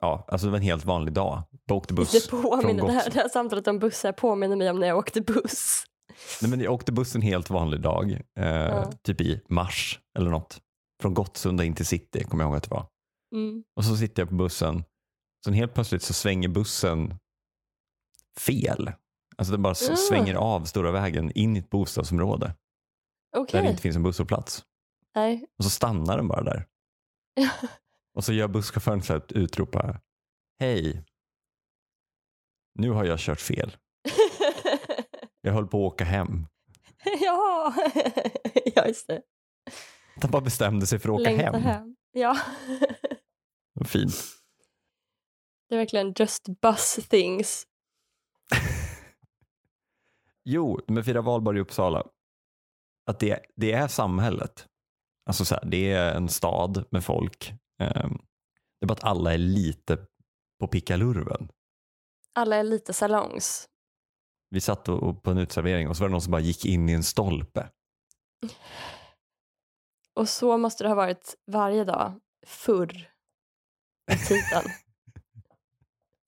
ja, 0.00 0.24
alltså 0.28 0.46
det 0.46 0.50
var 0.50 0.58
en 0.58 0.64
helt 0.64 0.84
vanlig 0.84 1.14
dag. 1.14 1.42
Jag 1.66 1.76
åkte 1.76 1.94
buss 1.94 2.12
det, 2.12 2.30
påminner, 2.30 2.78
från 2.78 2.86
det, 2.86 2.92
här, 2.92 3.10
det 3.10 3.18
här 3.20 3.28
samtalet 3.28 3.66
om 3.68 3.78
bussar 3.78 4.12
påminner 4.12 4.56
mig 4.56 4.70
om 4.70 4.80
när 4.80 4.86
jag 4.86 4.98
åkte 4.98 5.20
buss. 5.20 5.84
Nej, 6.42 6.50
men 6.50 6.60
jag 6.60 6.72
åkte 6.72 6.92
buss 6.92 7.14
en 7.14 7.22
helt 7.22 7.50
vanlig 7.50 7.80
dag, 7.80 8.12
eh, 8.38 8.46
Ja. 8.46 8.92
typ 9.02 9.20
i 9.20 9.40
mars 9.48 10.00
eller 10.18 10.30
något. 10.30 10.60
Från 11.02 11.14
Gottsunda 11.14 11.64
in 11.64 11.74
till 11.74 11.86
city, 11.86 12.24
kommer 12.24 12.44
jag 12.44 12.48
ihåg 12.48 12.56
att 12.56 12.62
det 12.62 12.70
var. 12.70 12.86
Mm. 13.34 13.64
Och 13.76 13.84
så 13.84 13.96
sitter 13.96 14.22
jag 14.22 14.28
på 14.28 14.34
bussen, 14.34 14.84
sen 15.44 15.54
helt 15.54 15.74
plötsligt 15.74 16.02
så 16.02 16.12
svänger 16.12 16.48
bussen 16.48 17.14
fel. 18.38 18.92
Alltså 19.38 19.52
den 19.52 19.62
bara 19.62 19.70
Ah. 19.70 19.96
svänger 19.96 20.34
av 20.34 20.64
stora 20.64 20.90
vägen 20.90 21.32
in 21.34 21.56
i 21.56 21.58
ett 21.58 21.70
bostadsområde 21.70 22.54
Okej. 23.36 23.52
där 23.58 23.62
det 23.62 23.70
inte 23.70 23.82
finns 23.82 23.96
en 23.96 24.02
busshållplats. 24.02 24.64
Nej. 25.14 25.46
Och 25.58 25.64
så 25.64 25.70
stannar 25.70 26.16
den 26.16 26.28
bara 26.28 26.42
där. 26.42 26.66
Och 28.14 28.24
så 28.24 28.32
gör 28.32 28.48
busschauffören 28.48 29.02
så 29.02 29.12
här 29.12 29.20
ett 29.20 29.32
utrop 29.32 29.74
här. 29.74 30.00
Hej, 30.60 31.04
nu 32.74 32.90
har 32.90 33.04
jag 33.04 33.18
kört 33.18 33.40
fel. 33.40 33.76
Jag 35.40 35.52
höll 35.52 35.66
på 35.66 35.86
att 35.86 35.92
åka 35.92 36.04
hem. 36.04 36.46
ja, 37.20 37.74
ja 38.74 38.86
just 38.86 39.06
det. 39.06 39.22
Han 40.22 40.30
bara 40.30 40.42
bestämde 40.42 40.86
sig 40.86 40.98
för 40.98 41.08
att 41.08 41.20
åka 41.20 41.30
Längta 41.30 41.44
hem. 41.58 41.62
hem. 41.62 41.96
Ja, 42.12 42.38
Fint. 43.86 44.14
det 45.68 45.74
är 45.74 45.78
verkligen 45.78 46.14
just 46.18 46.42
bus 46.60 46.94
things. 47.08 47.66
Jo, 50.50 50.80
med 50.86 51.04
Fira 51.04 51.20
valborg 51.20 51.58
i 51.58 51.60
Uppsala. 51.60 52.06
Att 53.10 53.20
det, 53.20 53.40
det 53.56 53.72
är 53.72 53.88
samhället. 53.88 54.66
Alltså 55.26 55.44
så 55.44 55.54
här, 55.54 55.64
det 55.64 55.92
är 55.92 56.14
en 56.14 56.28
stad 56.28 56.84
med 56.90 57.04
folk. 57.04 57.52
Ehm, 57.82 58.18
det 58.80 58.84
är 58.84 58.86
bara 58.86 58.92
att 58.92 59.04
alla 59.04 59.34
är 59.34 59.38
lite 59.38 60.06
på 60.60 60.68
pickalurven. 60.68 61.48
Alla 62.34 62.56
är 62.56 62.62
lite 62.62 62.92
salongs. 62.92 63.68
Vi 64.50 64.60
satt 64.60 64.88
och, 64.88 65.02
och 65.02 65.22
på 65.22 65.30
en 65.30 65.38
utservering 65.38 65.88
och 65.88 65.96
så 65.96 66.02
var 66.02 66.08
det 66.08 66.12
någon 66.12 66.22
som 66.22 66.30
bara 66.30 66.40
gick 66.40 66.64
in 66.64 66.88
i 66.88 66.92
en 66.92 67.02
stolpe. 67.02 67.70
Och 70.14 70.28
så 70.28 70.58
måste 70.58 70.84
det 70.84 70.88
ha 70.88 70.94
varit 70.94 71.34
varje 71.46 71.84
dag 71.84 72.20
förr 72.46 73.10
i 74.12 74.16
tiden. 74.16 74.62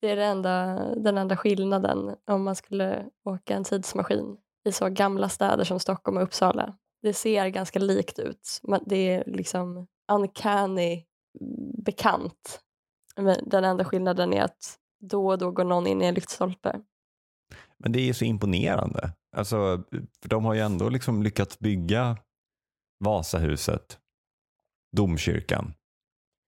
Det 0.01 0.09
är 0.09 0.15
det 0.15 0.25
enda, 0.25 0.75
den 0.95 1.17
enda 1.17 1.37
skillnaden 1.37 2.15
om 2.27 2.43
man 2.43 2.55
skulle 2.55 3.05
åka 3.25 3.55
en 3.55 3.63
tidsmaskin 3.63 4.37
i 4.65 4.71
så 4.71 4.89
gamla 4.89 5.29
städer 5.29 5.63
som 5.63 5.79
Stockholm 5.79 6.17
och 6.17 6.23
Uppsala. 6.23 6.77
Det 7.01 7.13
ser 7.13 7.47
ganska 7.47 7.79
likt 7.79 8.19
ut. 8.19 8.59
Man- 8.63 8.83
Det 8.85 8.95
är 8.95 9.23
liksom 9.25 9.87
uncanny 10.11 11.05
bekant. 11.85 12.61
Men 13.15 13.37
den 13.45 13.63
enda 13.63 13.85
skillnaden 13.85 14.33
är 14.33 14.43
att 14.43 14.77
då 14.99 15.27
och 15.27 15.37
då 15.37 15.51
går 15.51 15.63
någon 15.63 15.87
in 15.87 16.01
i 16.01 16.05
en 16.05 16.13
lyktstolpe. 16.13 16.81
Men 17.77 17.91
det 17.91 18.09
är 18.09 18.13
så 18.13 18.25
imponerande. 18.25 19.13
Alltså, 19.35 19.83
för 20.21 20.29
de 20.29 20.45
har 20.45 20.53
ju 20.53 20.59
ändå 20.59 20.89
liksom 20.89 21.23
lyckats 21.23 21.59
bygga 21.59 22.17
Vasahuset, 23.03 23.99
domkyrkan. 24.97 25.73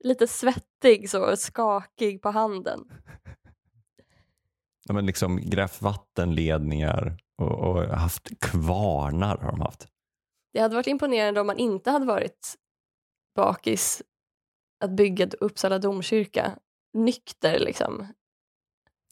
Lite 0.04 0.28
svettig 0.28 1.10
så, 1.10 1.38
skakig 1.38 2.22
på 2.22 2.30
handen. 2.30 2.80
Ja, 4.86 4.94
men 4.94 5.06
liksom 5.06 5.38
grävt 5.38 5.82
vattenledningar 5.82 7.18
och, 7.38 7.52
och 7.52 7.84
haft 7.84 8.40
kvarnar 8.40 9.38
har 9.38 9.52
de 9.52 9.62
haft. 9.62 9.88
Det 10.54 10.60
hade 10.60 10.76
varit 10.76 10.88
imponerande 10.88 11.42
om 11.42 11.48
man 11.48 11.58
inte 11.58 11.92
hade 11.92 12.06
varit 12.06 12.56
bakis 13.36 14.02
att 14.84 14.92
bygga 14.92 15.28
Uppsala 15.40 15.80
domkyrka 15.80 16.60
nykter 16.94 17.60
liksom. 17.60 18.08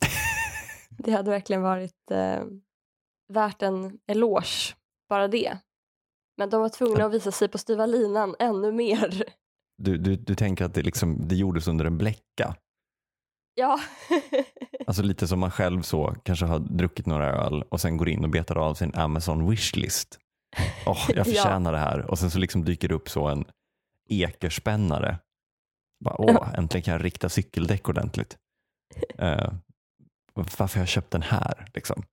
Det 0.98 1.12
hade 1.12 1.32
verkligen 1.32 1.62
varit 1.62 2.12
eh, 2.12 2.44
värt 3.34 3.62
en 3.62 4.00
eloge, 4.08 4.76
bara 5.10 5.28
det. 5.28 5.58
Men 6.38 6.50
de 6.50 6.62
var 6.62 6.70
tvungna 6.70 7.06
att 7.06 7.14
visa 7.14 7.32
sig 7.32 7.48
på 7.48 7.58
styva 7.58 7.86
linan 7.86 8.36
ännu 8.40 8.72
mer. 8.72 9.24
Du, 9.78 9.98
du, 9.98 10.16
du 10.16 10.36
tänker 10.36 10.66
att 10.66 10.74
det, 10.74 10.82
liksom, 10.82 11.28
det 11.28 11.36
gjordes 11.36 11.68
under 11.68 11.86
en 11.86 11.98
bläcka. 11.98 12.56
Ja, 13.62 13.80
Alltså 14.88 15.04
lite 15.04 15.28
som 15.28 15.40
man 15.40 15.52
själv 15.52 15.82
så 15.82 16.16
kanske 16.24 16.46
har 16.46 16.60
druckit 16.60 17.06
några 17.06 17.32
öl 17.32 17.64
och 17.70 17.82
sen 17.82 17.98
går 17.98 18.10
in 18.10 18.24
och 18.24 18.30
betar 18.30 18.56
av 18.58 18.74
sin 18.74 18.96
Amazon 18.96 19.50
wishlist. 19.50 20.20
Åh, 20.86 21.06
jag 21.08 21.18
Ja. 21.18 21.24
förtjänar 21.24 21.72
det 21.72 21.78
här. 21.78 22.12
Och 22.12 22.20
sen 22.20 22.32
så 22.32 22.40
liksom 22.40 22.66
dyker 22.66 22.88
det 22.88 22.96
upp 22.96 23.10
så 23.10 23.28
en 23.28 23.46
ekerspännare. 24.10 25.18
Bara, 26.04 26.16
Åh, 26.18 26.50
äntligen 26.58 26.84
kan 26.84 26.92
jag 26.92 27.04
rikta 27.06 27.30
cykeldäck 27.30 27.90
ordentligt. 27.90 28.38
Eh, 29.18 29.54
varför 30.34 30.76
har 30.76 30.82
jag 30.82 30.88
köpt 30.88 31.12
den 31.12 31.22
här? 31.22 31.66
Liksom? 31.74 32.04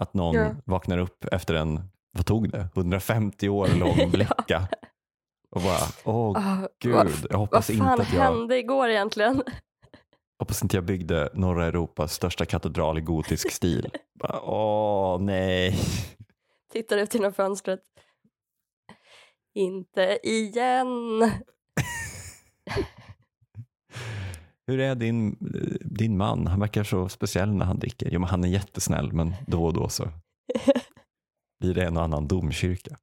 Att 0.00 0.14
någon 0.14 0.34
Ja. 0.34 0.54
vaknar 0.64 0.98
upp 0.98 1.24
efter 1.32 1.54
en, 1.54 1.80
vad 2.12 2.26
tog 2.26 2.50
det, 2.50 2.68
150 2.74 3.48
år 3.48 3.68
lång 3.78 4.10
bläcka. 4.10 4.68
Och 5.50 5.62
bara, 5.62 5.78
åh 6.04 6.32
Ah, 6.38 6.68
gud, 6.82 6.94
vad, 6.94 7.06
jag 7.06 7.14
vad 7.30 7.38
hoppas 7.40 7.70
inte 7.70 7.84
fan 7.84 8.00
att 8.00 8.12
jag 8.12 8.22
hände 8.22 8.58
igår 8.58 8.88
egentligen? 8.88 9.42
Hoppas 10.42 10.62
inte 10.62 10.76
jag 10.76 10.84
byggde 10.84 11.30
norra 11.34 11.66
Europas 11.66 12.14
största 12.14 12.44
katedral 12.44 12.98
i 12.98 13.00
gotisk 13.00 13.50
stil. 13.50 13.90
Bara, 14.20 14.40
Åh 14.42 15.20
nej. 15.20 15.78
Tittar 16.72 16.98
ut 16.98 17.14
genom 17.14 17.32
fönstret. 17.32 17.80
Inte 19.54 20.18
igen. 20.22 20.88
Hur 24.66 24.80
är 24.80 24.94
din, 24.94 25.36
din 25.80 26.16
man? 26.16 26.46
Han 26.46 26.60
verkar 26.60 26.84
så 26.84 27.08
speciell 27.08 27.52
när 27.52 27.64
han 27.64 27.78
dricker. 27.78 28.08
Jo, 28.12 28.20
men 28.20 28.28
han 28.28 28.44
är 28.44 28.48
jättesnäll, 28.48 29.12
men 29.12 29.34
då 29.46 29.64
och 29.64 29.72
då 29.72 29.88
så 29.88 30.08
blir 31.60 31.74
det 31.74 31.84
en 31.84 31.96
och 31.96 32.02
annan 32.02 32.28
domkyrka. 32.28 32.96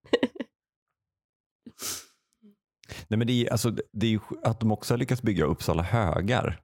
Nej, 3.08 3.18
men 3.18 3.28
det 3.28 3.46
är, 3.46 3.52
alltså, 3.52 3.72
det 3.92 4.08
är 4.08 4.12
ju 4.12 4.20
att 4.44 4.60
de 4.60 4.72
också 4.72 4.94
har 4.94 5.00
lyckats 5.00 5.22
bygga 5.22 5.46
Uppsala 5.46 5.84
högar. 5.84 6.62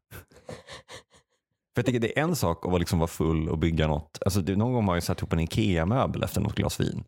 För 1.75 1.79
jag 1.79 1.86
tycker 1.86 2.00
det 2.00 2.19
är 2.19 2.24
en 2.24 2.36
sak 2.36 2.65
att 2.65 2.72
vara, 2.72 2.79
liksom 2.79 3.00
vara 3.00 3.07
full 3.07 3.50
och 3.50 3.57
bygga 3.57 3.88
något. 3.88 4.17
Alltså, 4.25 4.41
det, 4.41 4.55
någon 4.55 4.67
gång 4.67 4.75
har 4.75 4.81
man 4.81 4.98
ju 4.98 5.01
satt 5.01 5.19
ihop 5.19 5.34
en 5.34 5.39
Ikea-möbel 5.39 6.24
efter 6.24 6.41
något 6.41 6.55
glas 6.55 6.79
vin. 6.79 7.03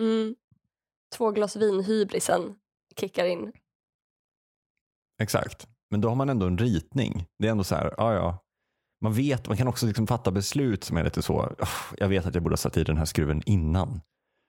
Mm. 0.00 0.34
Två 1.16 1.30
glas 1.30 1.56
vin 1.56 1.84
hybrisen 1.84 2.54
kickar 3.00 3.24
in. 3.24 3.52
Exakt. 5.22 5.68
Men 5.90 6.00
då 6.00 6.08
har 6.08 6.16
man 6.16 6.28
ändå 6.28 6.46
en 6.46 6.58
ritning. 6.58 7.26
Det 7.38 7.46
är 7.46 7.50
ändå 7.50 7.64
så 7.64 7.74
här, 7.74 7.94
ja 7.96 8.14
ja. 8.14 8.38
Man 9.02 9.12
vet, 9.12 9.48
man 9.48 9.56
kan 9.56 9.68
också 9.68 9.86
liksom 9.86 10.06
fatta 10.06 10.30
beslut 10.30 10.84
som 10.84 10.96
är 10.96 11.04
lite 11.04 11.22
så, 11.22 11.54
"Åh, 11.60 11.68
jag 11.96 12.08
vet 12.08 12.26
att 12.26 12.34
jag 12.34 12.42
borde 12.42 12.52
ha 12.52 12.56
satt 12.56 12.76
i 12.76 12.84
den 12.84 12.96
här 12.96 13.04
skruven 13.04 13.42
innan. 13.46 14.00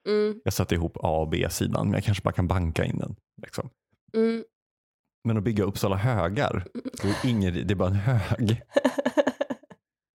Mm. 0.08 0.42
Jag 0.44 0.54
satte 0.54 0.76
ihop 0.76 0.98
A 0.98 1.22
och 1.22 1.30
B-sidan, 1.30 1.86
men 1.86 1.94
jag 1.94 2.04
kanske 2.04 2.24
bara 2.24 2.34
kan 2.34 2.48
banka 2.48 2.86
in 2.86 2.98
den. 2.98 3.16
Liksom. 3.42 3.70
Mm. 4.14 4.44
Men 5.24 5.38
att 5.38 5.44
bygga 5.44 5.64
Uppsala 5.64 5.96
högar, 5.96 6.66
det 7.02 7.08
är, 7.08 7.30
ingen, 7.30 7.54
det 7.54 7.74
är 7.74 7.76
bara 7.76 7.90
en 7.90 7.96
hög. 7.96 8.62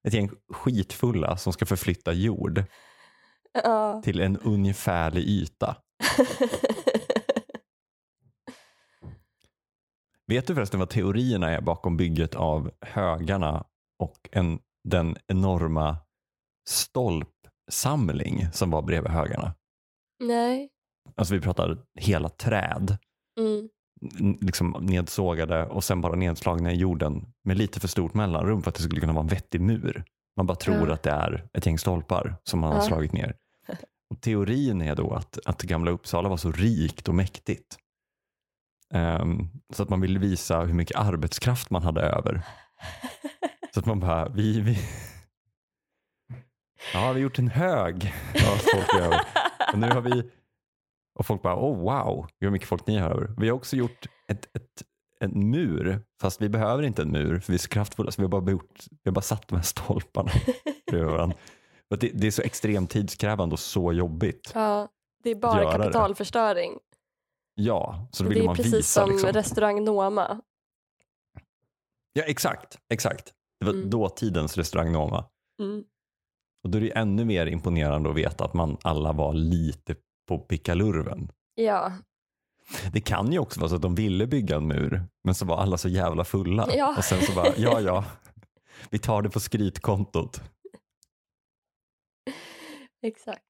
Ett 0.08 0.14
gäng 0.14 0.30
skitfulla 0.48 1.36
som 1.36 1.52
ska 1.52 1.66
förflytta 1.66 2.12
jord 2.12 2.64
ja. 3.64 4.02
till 4.04 4.20
en 4.20 4.36
ungefärlig 4.38 5.22
yta. 5.22 5.76
Vet 10.26 10.46
du 10.46 10.54
förresten 10.54 10.80
vad 10.80 10.90
teorierna 10.90 11.50
är 11.50 11.60
bakom 11.60 11.96
bygget 11.96 12.34
av 12.34 12.70
högarna 12.80 13.64
och 13.98 14.28
en, 14.32 14.58
den 14.84 15.16
enorma 15.26 15.96
stolpsamling 16.68 18.46
som 18.52 18.70
var 18.70 18.82
bredvid 18.82 19.12
högarna? 19.12 19.54
Nej. 20.24 20.70
Alltså 21.14 21.34
vi 21.34 21.40
pratar 21.40 21.78
hela 21.94 22.28
träd, 22.28 22.98
Mm. 23.38 23.68
Liksom 24.40 24.76
nedsågade 24.80 25.66
och 25.66 25.84
sen 25.84 26.00
bara 26.00 26.16
nedslagna 26.16 26.72
i 26.72 26.76
jorden 26.76 27.26
med 27.44 27.56
lite 27.58 27.80
för 27.80 27.88
stort 27.88 28.14
mellanrum 28.14 28.62
för 28.62 28.68
att 28.70 28.74
det 28.74 28.82
skulle 28.82 29.00
kunna 29.00 29.12
vara 29.12 29.22
en 29.22 29.28
vettig 29.28 29.60
mur. 29.60 30.04
Man 30.36 30.46
bara 30.46 30.56
tror 30.56 30.88
Ja. 30.88 30.94
att 30.94 31.02
det 31.02 31.10
är 31.10 31.46
ett 31.52 31.66
gäng 31.66 31.78
stolpar 31.78 32.36
som 32.44 32.60
man 32.60 32.70
har 32.72 32.78
Ja. 32.78 32.82
slagit 32.86 33.12
ner. 33.12 33.36
Och 34.10 34.20
teorin 34.20 34.82
är 34.82 34.94
då 34.94 35.12
att, 35.14 35.38
att 35.44 35.62
gamla 35.62 35.90
Uppsala 35.90 36.28
var 36.28 36.36
så 36.36 36.52
rikt 36.52 37.08
och 37.08 37.14
mäktigt. 37.14 37.76
Ehm, 38.94 39.48
så 39.74 39.82
att 39.82 39.88
man 39.88 40.00
ville 40.00 40.18
visa 40.18 40.60
hur 40.60 40.74
mycket 40.74 40.96
arbetskraft 40.96 41.70
man 41.70 41.82
hade 41.82 42.00
över. 42.00 42.42
Så 43.74 43.80
att 43.80 43.86
man 43.86 44.00
bara, 44.00 44.28
vi, 44.28 44.60
vi... 44.60 44.78
Ja, 46.94 47.00
vi 47.00 47.06
har 47.06 47.16
gjort 47.18 47.38
en 47.38 47.48
hög. 47.48 48.14
Ja, 48.34 48.56
folk 48.74 48.94
över. 49.04 49.20
Och 49.72 49.78
nu 49.78 49.88
har 49.90 50.00
vi... 50.00 50.30
Och 51.18 51.26
folk 51.26 51.42
bara, 51.42 51.56
oh 51.56 51.78
wow, 51.78 52.26
hur 52.40 52.50
mycket 52.50 52.68
folk 52.68 52.86
ni 52.86 53.00
över. 53.00 53.34
Vi 53.38 53.48
har 53.48 53.56
också 53.56 53.76
gjort 53.76 54.06
ett, 54.28 54.56
ett, 54.56 54.82
en 55.20 55.50
mur, 55.50 56.02
fast 56.20 56.40
vi 56.42 56.48
behöver 56.48 56.82
inte 56.82 57.02
en 57.02 57.12
mur 57.12 57.38
för 57.40 57.52
vi 57.52 57.56
är 57.56 57.58
så 57.58 57.68
kraftfulla 57.68 58.10
så 58.10 58.22
vi 58.22 58.24
har 58.24 58.40
bara, 58.40 58.50
gjort, 58.50 58.84
vi 58.90 59.10
har 59.10 59.12
bara 59.12 59.20
satt 59.20 59.48
de 59.48 59.54
här 59.56 59.62
stolparna 59.62 60.30
bredvid 60.90 61.10
varandra. 61.10 61.36
Det, 62.00 62.10
det 62.14 62.26
är 62.26 62.30
så 62.30 62.42
extremt 62.42 62.90
tidskrävande 62.90 63.52
och 63.52 63.58
så 63.58 63.92
jobbigt. 63.92 64.50
ja. 64.54 64.88
Det 65.22 65.30
är 65.30 65.34
bara 65.34 65.62
Göra 65.62 65.72
det. 65.78 65.84
kapitalförstöring. 65.84 66.72
Ja, 67.54 68.08
så 68.12 68.22
då 68.22 68.28
Det 68.28 68.34
ville 68.34 68.44
är 68.44 68.46
man 68.46 68.56
precis 68.56 68.74
visa. 68.74 69.00
som 69.00 69.10
Liksom. 69.10 69.32
restaurang 69.32 69.84
Noma. 69.84 70.40
Ja, 72.12 72.22
exakt, 72.22 72.78
exakt. 72.92 73.32
Det 73.60 73.66
var 73.66 73.72
Mm. 73.72 73.90
dåtidens 73.90 74.56
restaurang 74.56 74.92
Noma. 74.92 75.24
Mm. 75.62 75.84
Och 76.64 76.70
då 76.70 76.78
är 76.78 76.82
det 76.82 76.90
ännu 76.96 77.24
mer 77.24 77.46
imponerande 77.46 78.10
att 78.10 78.16
veta 78.16 78.44
att 78.44 78.54
man 78.54 78.76
alla 78.82 79.12
var 79.12 79.34
lite 79.34 79.94
på 80.26 80.38
pickalurven. 80.38 81.32
Ja. 81.54 81.92
Det 82.92 83.00
kan 83.00 83.32
ju 83.32 83.38
också 83.38 83.60
vara 83.60 83.70
så 83.70 83.76
att 83.76 83.82
de 83.82 83.94
ville 83.94 84.26
bygga 84.26 84.56
en 84.56 84.66
mur, 84.66 85.02
men 85.24 85.34
så 85.34 85.44
var 85.44 85.56
alla 85.56 85.78
så 85.78 85.88
jävla 85.88 86.24
fulla. 86.24 86.68
Ja. 86.76 86.94
Och 86.98 87.04
sen 87.04 87.22
så 87.22 87.32
bara, 87.32 87.56
ja 87.56 87.80
ja, 87.80 88.04
vi 88.90 88.98
tar 88.98 89.22
det 89.22 89.30
på 89.30 89.40
skrytkontot. 89.40 90.40
Exakt. 93.02 93.42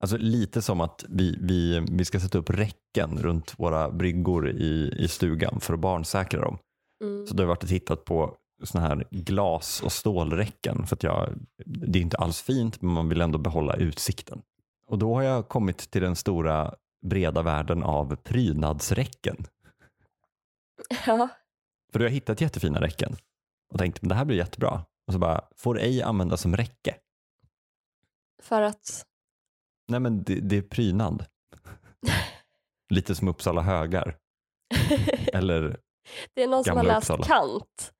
Alltså 0.00 0.16
lite 0.16 0.62
som 0.62 0.80
att 0.80 1.04
vi, 1.08 1.38
vi, 1.40 1.86
vi 1.90 2.04
ska 2.04 2.20
sätta 2.20 2.38
upp 2.38 2.50
räcken 2.50 3.18
runt 3.18 3.58
våra 3.58 3.90
bryggor 3.90 4.50
i, 4.50 4.94
i 4.98 5.08
stugan 5.08 5.60
för 5.60 5.74
att 5.74 5.80
barnsäkra 5.80 6.40
dem. 6.40 6.58
Mm. 7.04 7.26
Så 7.26 7.34
då 7.34 7.40
har 7.40 7.44
jag 7.44 7.48
varit 7.48 7.62
och 7.62 7.68
tittat 7.68 8.04
på 8.04 8.36
såna 8.62 8.88
här 8.88 9.06
glas 9.10 9.82
och 9.82 9.92
stålräcken 9.92 10.86
för 10.86 10.96
att 10.96 11.02
jag, 11.02 11.28
det 11.66 11.98
är 11.98 12.02
inte 12.02 12.16
alls 12.16 12.42
fint 12.42 12.82
men 12.82 12.92
man 12.92 13.08
vill 13.08 13.20
ändå 13.20 13.38
behålla 13.38 13.76
utsikten. 13.76 14.42
Och 14.92 14.98
då 14.98 15.14
har 15.14 15.22
jag 15.22 15.48
kommit 15.48 15.90
till 15.90 16.02
den 16.02 16.16
stora 16.16 16.74
breda 17.06 17.42
världen 17.42 17.82
av 17.82 18.16
prydnadsräcken. 18.16 19.36
Ja. 21.06 21.28
För 21.92 21.98
då 21.98 22.04
har 22.04 22.08
jag 22.08 22.10
hittat 22.10 22.40
jättefina 22.40 22.80
räcken 22.80 23.16
och 23.72 23.78
tänkt 23.78 24.02
men 24.02 24.08
det 24.08 24.14
här 24.14 24.24
blir 24.24 24.36
jättebra. 24.36 24.84
Och 25.06 25.12
så 25.12 25.18
bara, 25.18 25.48
får 25.56 25.78
ej 25.80 26.02
användas 26.02 26.40
som 26.40 26.56
räcke. 26.56 26.96
För 28.42 28.62
att... 28.62 29.06
Nej 29.88 30.00
men 30.00 30.22
det, 30.22 30.40
det 30.40 30.56
är 30.56 30.62
prydnad. 30.62 31.24
Lite 32.90 33.14
som 33.14 33.28
Uppsala 33.28 33.62
högar. 33.62 34.16
Eller 35.32 35.80
det 36.34 36.42
är 36.42 36.48
någon 36.48 36.64
som 36.64 36.76
har 36.76 36.84
läst 36.84 37.10
Uppsala. 37.10 37.24
Kant. 37.24 37.92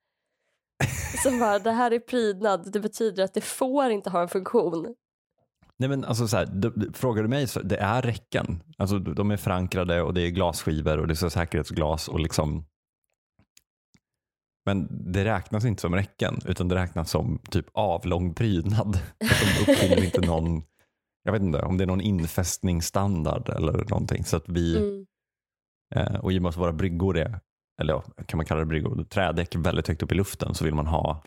Som 1.22 1.38
bara, 1.38 1.58
det 1.58 1.70
här 1.70 1.90
är 1.90 1.98
prydnad, 1.98 2.72
det 2.72 2.80
betyder 2.80 3.24
att 3.24 3.34
det 3.34 3.40
får 3.40 3.90
inte 3.90 4.10
ha 4.10 4.22
en 4.22 4.28
funktion. 4.28 4.94
Nej 5.82 5.88
men 5.88 6.04
alltså 6.04 6.28
så 6.28 6.36
här, 6.36 6.46
du, 6.46 6.92
frågar 6.94 7.22
du 7.22 7.28
mig 7.28 7.46
så 7.46 7.62
det 7.62 7.76
är 7.76 8.02
räcken. 8.02 8.62
Alltså 8.78 8.98
de 8.98 9.30
är 9.30 9.36
förankrade 9.36 10.02
och 10.02 10.14
det 10.14 10.20
är 10.20 10.30
glasskivor 10.30 10.98
och 10.98 11.06
det 11.06 11.12
är 11.12 11.16
så 11.16 11.30
säkerhetsglas 11.30 12.08
och 12.08 12.20
liksom 12.20 12.64
men 14.64 14.88
det 15.12 15.24
räknas 15.24 15.64
inte 15.64 15.80
som 15.80 15.94
räcken 15.94 16.38
utan 16.46 16.68
det 16.68 16.74
räknas 16.74 17.10
som 17.10 17.38
typ 17.50 17.66
avlång 17.72 18.34
prydnad. 18.34 18.96
Att 19.20 19.66
de 19.66 19.72
uppfyller 19.72 20.04
inte 20.04 20.20
någon, 20.20 20.62
jag 21.22 21.32
vet 21.32 21.42
inte 21.42 21.62
om 21.62 21.76
det 21.78 21.84
är 21.84 21.86
någon 21.86 22.00
infästningsstandard 22.00 23.48
eller 23.48 23.72
någonting. 23.72 24.24
Så 24.24 24.36
att 24.36 24.48
vi, 24.48 24.76
Mm. 24.76 25.06
eh, 25.94 26.20
och 26.20 26.32
i 26.32 26.38
och 26.38 26.42
med 26.42 26.48
att 26.48 26.56
våra 26.56 26.72
bryggor 26.72 27.18
är, 27.18 27.40
eller 27.80 28.02
kan 28.26 28.36
man 28.36 28.46
kalla 28.46 28.60
det 28.60 28.66
bryggor, 28.66 29.04
trädäck 29.04 29.56
väldigt 29.56 29.88
högt 29.88 30.02
upp 30.02 30.12
i 30.12 30.14
luften 30.14 30.54
så 30.54 30.64
vill 30.64 30.74
man 30.74 30.86
ha 30.86 31.22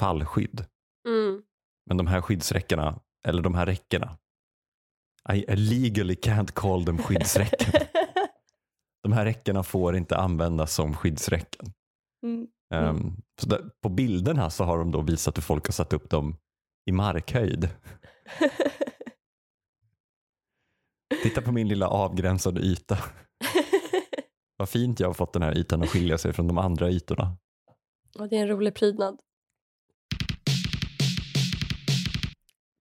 fallskydd. 0.00 0.66
Mm. 1.08 1.42
Men 1.86 1.96
de 1.96 2.06
här 2.06 2.20
skyddsräckena, 2.20 3.00
eller 3.28 3.42
de 3.42 3.54
här 3.54 3.66
räckena, 3.66 4.18
I 5.32 5.56
legally 5.56 6.14
can't 6.14 6.52
call 6.52 6.84
them 6.84 6.98
skyddsräcken. 6.98 7.72
de 9.02 9.12
här 9.12 9.24
räckena 9.24 9.62
får 9.62 9.96
inte 9.96 10.16
användas 10.16 10.74
som 10.74 10.94
skyddsräcken. 10.94 11.72
mm. 12.22 12.48
Ehm, 12.74 13.16
så 13.40 13.48
där, 13.48 13.70
på 13.82 13.88
bilderna 13.88 14.50
så 14.50 14.64
har 14.64 14.78
de 14.78 14.90
då 14.90 15.00
visat 15.00 15.36
hur 15.36 15.42
folk 15.42 15.66
har 15.66 15.72
satt 15.72 15.92
upp 15.92 16.10
dem 16.10 16.36
i 16.86 16.92
markhöjd. 16.92 17.68
Titta 21.22 21.42
på 21.42 21.52
min 21.52 21.68
lilla 21.68 21.88
avgränsade 21.88 22.60
yta. 22.60 22.98
Vad 24.56 24.68
fint 24.68 25.00
jag 25.00 25.08
har 25.08 25.14
fått 25.14 25.32
den 25.32 25.42
här 25.42 25.58
ytan 25.58 25.82
att 25.82 25.88
skilja 25.88 26.18
sig 26.18 26.32
från 26.32 26.46
de 26.46 26.58
andra 26.58 26.90
ytorna. 26.90 27.36
Och 28.18 28.28
det 28.28 28.36
är 28.36 28.42
en 28.42 28.48
rolig 28.48 28.74
prydnad. 28.74 29.18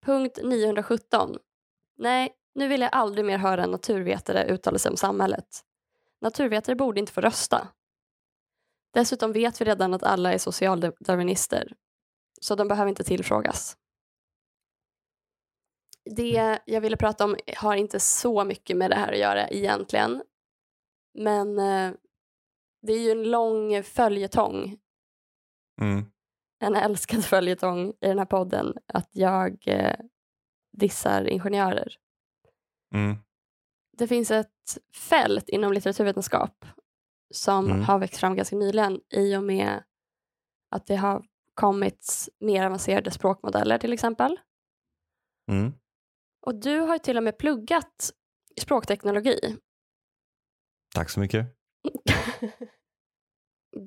Punkt 0.05 0.39
917. 0.43 1.38
Nej, 1.98 2.36
nu 2.55 2.67
vill 2.67 2.81
jag 2.81 2.89
aldrig 2.93 3.25
mer 3.25 3.38
höra 3.38 3.63
en 3.63 3.72
naturvetare 3.72 4.46
uttala 4.46 4.77
sig 4.77 4.89
om 4.89 4.98
samhället. 4.98 5.62
Naturvetare 6.22 6.75
borde 6.75 7.00
inte 7.00 7.12
få 7.12 7.22
rösta. 7.22 7.67
Dessutom 8.93 9.31
vet 9.31 9.62
vi 9.62 9.65
redan 9.65 9.93
att 9.93 10.03
alla 10.03 10.34
är 10.34 10.38
socialdarwinister, 10.38 11.74
så 12.41 12.55
de 12.55 12.67
behöver 12.67 12.89
inte 12.89 13.03
tillfrågas. 13.03 13.77
Det 16.15 16.60
jag 16.65 16.81
ville 16.81 16.98
prata 16.98 17.25
om 17.25 17.36
har 17.58 17.75
inte 17.75 18.00
så 18.00 18.43
mycket 18.43 18.77
med 18.77 18.91
det 18.91 18.96
här 18.96 19.12
att 19.12 19.20
göra 19.20 19.48
egentligen. 19.48 20.24
Men 21.13 21.60
eh, 21.60 21.91
det 22.81 22.93
är 22.93 23.00
ju 23.00 23.12
en 23.12 23.24
lång 23.24 23.84
följetong 23.84 24.77
Mm 25.81 26.05
en 26.62 26.75
älskad 26.75 27.25
följetong 27.25 27.89
i 27.89 28.08
den 28.08 28.18
här 28.20 28.25
podden 28.25 28.74
att 28.88 29.10
jag 29.12 29.63
eh, 29.68 29.96
dissar 30.77 31.27
ingenjörer. 31.27 31.96
Mm. 32.96 33.15
Det 33.98 34.08
finns 34.08 34.32
ett 34.32 34.77
fält 34.96 35.50
inom 35.50 35.74
litteraturvetenskap 35.74 36.65
som 37.34 37.65
Mm. 37.65 37.82
har 37.82 38.00
växt 38.00 38.17
fram 38.19 38.36
ganska 38.36 38.56
nyligen 38.56 39.02
i 39.10 39.36
och 39.36 39.43
med 39.43 39.84
att 40.71 40.88
det 40.88 40.95
har 40.95 41.26
kommit 41.54 42.30
mer 42.39 42.65
avancerade 42.65 43.12
språkmodeller 43.12 43.78
till 43.78 43.93
exempel. 43.93 44.39
Mm. 45.52 45.74
Och 46.45 46.56
du 46.56 46.80
har 46.80 46.93
ju 46.95 47.00
till 47.00 47.17
och 47.17 47.24
med 47.24 47.38
pluggat 47.38 48.12
språkteknologi. 48.62 49.58
Tack 50.95 51.10
så 51.10 51.19
mycket. 51.19 51.45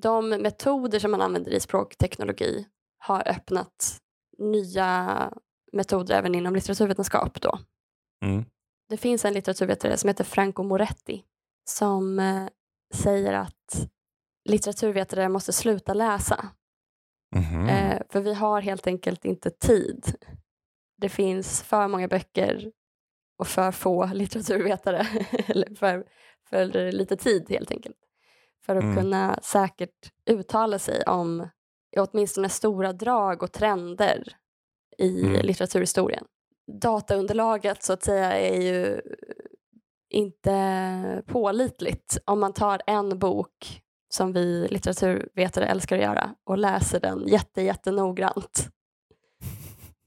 De 0.01 0.29
metoder 0.29 0.99
som 0.99 1.11
man 1.11 1.21
använder 1.21 1.51
i 1.51 1.59
språkteknologi 1.59 2.67
har 2.97 3.27
öppnat 3.27 3.99
nya 4.37 5.31
metoder 5.71 6.15
även 6.15 6.35
inom 6.35 6.55
litteraturvetenskap 6.55 7.41
då. 7.41 7.59
Mm. 8.25 8.45
Det 8.89 8.97
finns 8.97 9.25
en 9.25 9.33
litteraturvetare 9.33 9.97
som 9.97 10.07
heter 10.07 10.23
Franco 10.23 10.63
Moretti 10.63 11.23
som 11.69 12.19
eh, 12.19 12.47
säger 12.93 13.33
att 13.33 13.89
litteraturvetare 14.49 15.29
måste 15.29 15.53
sluta 15.53 15.93
läsa. 15.93 16.49
Eh, 17.69 18.01
för 18.09 18.19
vi 18.19 18.33
har 18.33 18.61
helt 18.61 18.87
enkelt 18.87 19.25
inte 19.25 19.49
tid. 19.49 20.15
Det 20.97 21.09
finns 21.09 21.61
för 21.61 21.87
många 21.87 22.07
böcker 22.07 22.71
och 23.39 23.47
för 23.47 23.71
få 23.71 24.05
litteraturvetare. 24.13 25.07
Eller 25.47 25.75
för, 25.75 26.05
för 26.49 26.91
lite 26.91 27.17
tid 27.17 27.49
helt 27.49 27.71
enkelt. 27.71 27.97
För 28.65 28.75
att 28.75 28.83
Mm. 28.83 28.95
kunna 28.95 29.39
säkert 29.41 30.11
uttala 30.29 30.79
sig 30.79 31.03
om 31.03 31.47
åtminstone 31.97 32.49
stora 32.49 32.93
drag 32.93 33.43
och 33.43 33.51
trender 33.51 34.23
i 34.97 35.25
Mm. 35.25 35.45
litteraturhistorien. 35.45 36.25
Dataunderlaget 36.81 37.83
så 37.83 37.93
att 37.93 38.03
säga 38.03 38.31
är 38.39 38.61
ju 38.61 39.01
inte 40.09 41.23
pålitligt 41.27 42.17
om 42.25 42.39
man 42.39 42.53
tar 42.53 42.81
en 42.87 43.19
bok 43.19 43.81
som 44.13 44.33
vi 44.33 44.67
litteraturvetare 44.67 45.65
älskar 45.67 45.95
att 45.97 46.03
göra 46.03 46.35
och 46.43 46.57
läser 46.57 46.99
den 46.99 47.27
jätte, 47.27 47.61
jättenoggrant. 47.61 48.69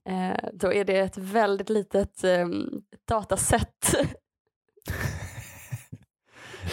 Eh, 0.08 0.48
då 0.52 0.72
är 0.72 0.84
det 0.84 0.98
ett 0.98 1.16
väldigt 1.18 1.68
litet 1.68 2.24
eh, 2.24 2.48
dataset. 3.08 3.94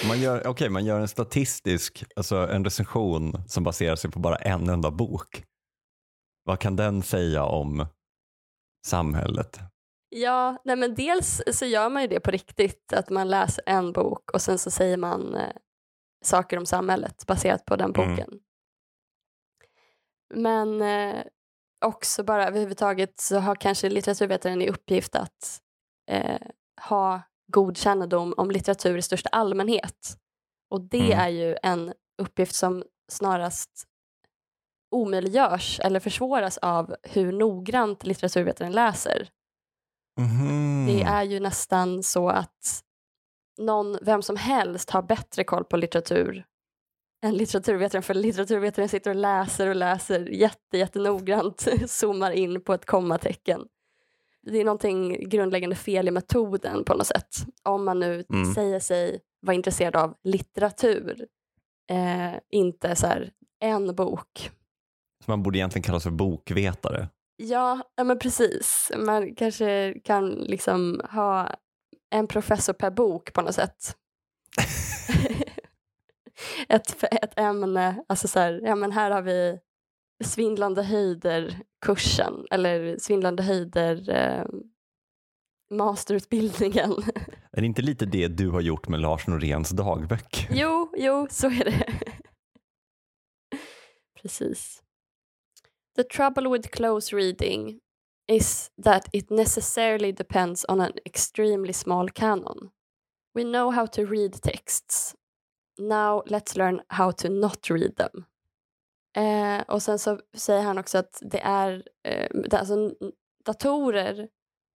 Man 0.08 0.21
gör, 0.21 0.47
okay, 0.47 0.69
man 0.69 0.86
gör 0.86 0.99
en 0.99 1.08
statistisk, 1.08 2.03
alltså 2.15 2.36
en 2.36 2.63
recension 2.63 3.43
som 3.47 3.63
baserar 3.63 3.95
sig 3.95 4.12
på 4.12 4.19
bara 4.19 4.36
en 4.36 4.69
enda 4.69 4.91
bok. 4.91 5.43
Vad 6.43 6.60
kan 6.60 6.75
den 6.75 7.03
säga 7.03 7.43
om 7.43 7.86
samhället? 8.88 9.60
ja, 10.10 10.58
nej 10.65 10.75
men 10.75 10.95
dels 10.95 11.41
så 11.51 11.65
gör 11.65 11.89
man 11.89 12.01
ju 12.01 12.08
det 12.08 12.19
på 12.19 12.31
riktigt, 12.31 12.93
att 12.93 13.10
man 13.10 13.29
läser 13.29 13.63
en 13.65 13.91
bok 13.91 14.31
och 14.31 14.41
sen 14.41 14.58
så 14.58 14.71
säger 14.71 14.97
man 14.97 15.36
eh, 15.36 15.51
saker 16.25 16.58
om 16.58 16.65
samhället 16.65 17.25
baserat 17.27 17.65
på 17.65 17.75
den 17.75 17.93
Mm. 17.95 18.10
boken. 18.15 18.39
Men 20.34 20.81
eh, 20.81 21.23
också 21.86 22.23
bara 22.23 22.47
överhuvudtaget 22.47 23.19
så 23.19 23.39
har 23.39 23.55
kanske 23.55 23.89
litteraturvetaren 23.89 24.62
i 24.62 24.69
uppgift 24.69 25.15
att 25.15 25.62
eh, 26.12 26.41
ha 26.89 27.21
god 27.51 27.77
kännedom 27.77 28.34
om 28.38 28.51
litteratur 28.51 28.97
i 28.97 29.01
största 29.01 29.29
allmänhet. 29.29 30.17
Och 30.69 30.81
det 30.81 30.97
Mm. 31.13 31.19
är 31.19 31.29
ju 31.29 31.58
en 31.63 31.93
uppgift 32.21 32.55
som 32.55 32.84
snarast 33.12 33.84
omöjliggörs 34.91 35.79
eller 35.79 35.99
försvåras 35.99 36.58
av 36.58 36.95
hur 37.03 37.31
noggrant 37.31 38.05
litteraturvetaren 38.05 38.71
läser. 38.71 39.29
Mhm. 40.19 40.86
Det 40.88 41.01
är 41.03 41.23
ju 41.23 41.39
nästan 41.39 42.03
så 42.03 42.29
att 42.29 42.81
någon, 43.60 43.97
vem 44.01 44.21
som 44.21 44.36
helst 44.36 44.89
har 44.89 45.01
bättre 45.01 45.43
koll 45.43 45.63
på 45.63 45.77
litteratur 45.77 46.45
än 47.25 47.34
litteraturvetaren 47.38 48.03
för 48.03 48.13
litteraturvetaren 48.13 48.89
sitter 48.89 49.10
och 49.10 49.15
läser 49.15 49.67
och 49.67 49.75
läser 49.75 50.19
jätte, 50.19 50.77
jättenoggrant, 50.77 51.67
zoomar 51.88 52.31
in 52.31 52.62
på 52.63 52.73
ett 52.73 52.86
kommatecken. 52.86 53.67
Det 54.45 54.58
är 54.62 54.65
någonting 54.65 55.29
grundläggande 55.29 55.75
fel 55.75 56.08
i 56.08 56.12
metoden 56.12 56.84
på 56.84 56.93
något 56.93 57.08
sätt. 57.08 57.36
Om 57.63 57.86
man 57.86 57.99
nu 57.99 58.25
Mm. 58.34 58.53
säger 58.53 58.79
sig 58.79 59.19
vara 59.41 59.55
intresserad 59.55 59.95
av 59.95 60.15
litteratur, 60.23 61.27
eh, 61.91 62.39
inte 62.51 62.95
så 62.95 63.08
här 63.08 63.31
en 63.60 63.95
bok. 63.95 64.51
Så 65.25 65.31
man 65.31 65.43
borde 65.43 65.58
egentligen 65.58 65.84
kallas 65.84 66.03
för 66.03 66.12
bokvetare. 66.12 67.08
Ja, 67.38 67.79
ja 67.95 68.03
men 68.03 68.19
precis. 68.19 68.91
Man 68.97 69.36
kanske 69.36 69.93
kan 70.03 70.29
liksom 70.29 71.01
ha 71.12 71.49
en 72.10 72.27
professor 72.27 72.73
per 72.73 72.91
bok 72.91 73.34
på 73.34 73.41
något 73.41 73.55
sätt. 73.55 73.95
ett, 76.69 77.03
ett 77.03 77.39
ämne, 77.39 78.03
alltså 78.08 78.27
så 78.27 78.39
här, 78.39 78.62
ja 78.63 78.75
men 78.75 78.91
här 78.91 79.12
har 79.12 79.21
vi 79.21 79.60
svindlande 80.23 80.84
höjder-kursen 80.84 82.45
eller 82.51 82.97
svindlande 82.97 83.43
höjder 83.43 84.10
eh, 84.10 84.45
masterutbildningen. 85.71 86.91
Är 87.51 87.62
det 87.62 87.65
inte 87.65 87.82
lite 87.82 88.06
det 88.06 88.28
du 88.28 88.49
har 88.49 88.62
gjort 88.62 88.88
med 88.88 88.99
Lars 88.99 89.28
Noréns 89.28 89.69
dagböcker? 89.69 90.47
jo, 90.51 90.93
jo, 90.97 91.28
så 91.30 91.47
är 91.47 91.65
det. 91.65 91.93
Precis. 94.21 94.82
The 95.95 96.04
trouble 96.04 96.49
with 96.49 96.69
close 96.69 97.15
reading 97.15 97.80
is 98.28 98.71
that 98.84 99.10
it 99.13 99.30
necessarily 99.30 100.12
depends 100.12 100.65
on 100.69 100.82
an 100.82 100.91
extremely 101.06 101.73
small 101.73 102.10
canon. 102.10 102.69
We 103.36 103.43
know 103.43 103.71
how 103.71 103.88
to 103.88 104.06
read 104.06 104.41
texts. 104.41 105.15
Now 105.78 106.23
let's 106.25 106.56
learn 106.56 106.82
how 106.88 107.12
to 107.12 107.30
not 107.30 107.69
read 107.69 107.95
them. 107.95 108.25
Eh, 109.15 109.62
och 109.67 109.82
sen 109.82 109.99
så 109.99 110.19
säger 110.34 110.62
han 110.63 110.78
också 110.78 110.97
att 110.97 111.21
det 111.21 111.39
är, 111.41 111.84
eh, 112.08 112.30
det, 112.49 112.60
alltså, 112.60 112.93
datorer 113.45 114.30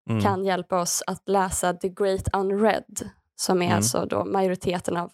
Mm. 0.09 0.21
kan 0.23 0.45
hjälpa 0.45 0.81
oss 0.81 1.03
att 1.07 1.29
läsa 1.29 1.73
The 1.73 1.89
Great 1.89 2.35
Unread 2.35 3.09
som 3.35 3.61
är 3.61 3.65
Mm. 3.65 3.75
alltså 3.77 4.05
då 4.05 4.25
majoriteten 4.25 4.97
av 4.97 5.11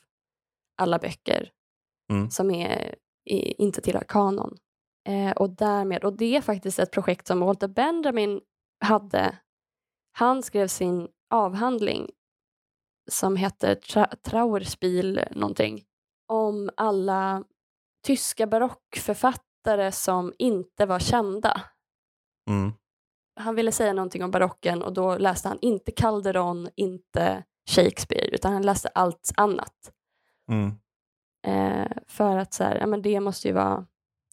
alla 0.78 1.00
böcker 1.00 1.52
Mm. 2.12 2.30
som 2.32 2.52
är, 2.52 2.96
i, 3.30 3.64
inte 3.64 3.82
tillhör 3.82 4.04
kanon. 4.08 4.58
Eh, 5.08 5.32
och 5.32 5.50
därmed, 5.50 6.04
och 6.04 6.18
det 6.18 6.36
är 6.38 6.42
faktiskt 6.42 6.80
ett 6.80 6.92
projekt 6.92 7.28
som 7.28 7.40
Walter 7.40 7.68
Benjamin 7.68 8.42
hade. 8.86 9.38
Han 10.18 10.44
skrev 10.44 10.68
sin 10.68 11.08
avhandling 11.30 12.12
som 13.12 13.36
heter 13.36 13.76
Tra- 13.76 14.16
Trauerspiel 14.16 15.20
någonting 15.32 15.84
om 16.28 16.70
alla 16.78 17.44
tyska 18.06 18.48
barockförfattare 18.48 19.92
som 19.92 20.34
inte 20.38 20.86
var 20.86 21.00
kända. 21.00 21.62
Mm. 22.50 22.74
Han 23.40 23.56
ville 23.56 23.72
säga 23.72 23.94
någonting 23.94 24.24
om 24.24 24.32
barocken 24.32 24.82
och 24.82 24.94
då 24.94 25.18
läste 25.18 25.48
han 25.48 25.58
inte 25.62 25.92
Calderon, 25.92 26.70
inte 26.76 27.44
Shakespeare, 27.70 28.28
utan 28.28 28.54
han 28.54 28.62
läste 28.62 28.90
allt 28.90 29.32
annat. 29.38 29.92
Mm. 30.52 30.72
Eh, 31.48 31.92
för 32.08 32.38
att 32.38 32.54
så 32.54 32.64
här, 32.64 32.76
ja, 32.76 32.88
men 32.88 33.02
det 33.02 33.20
måste 33.20 33.48
ju 33.48 33.54
vara 33.54 33.88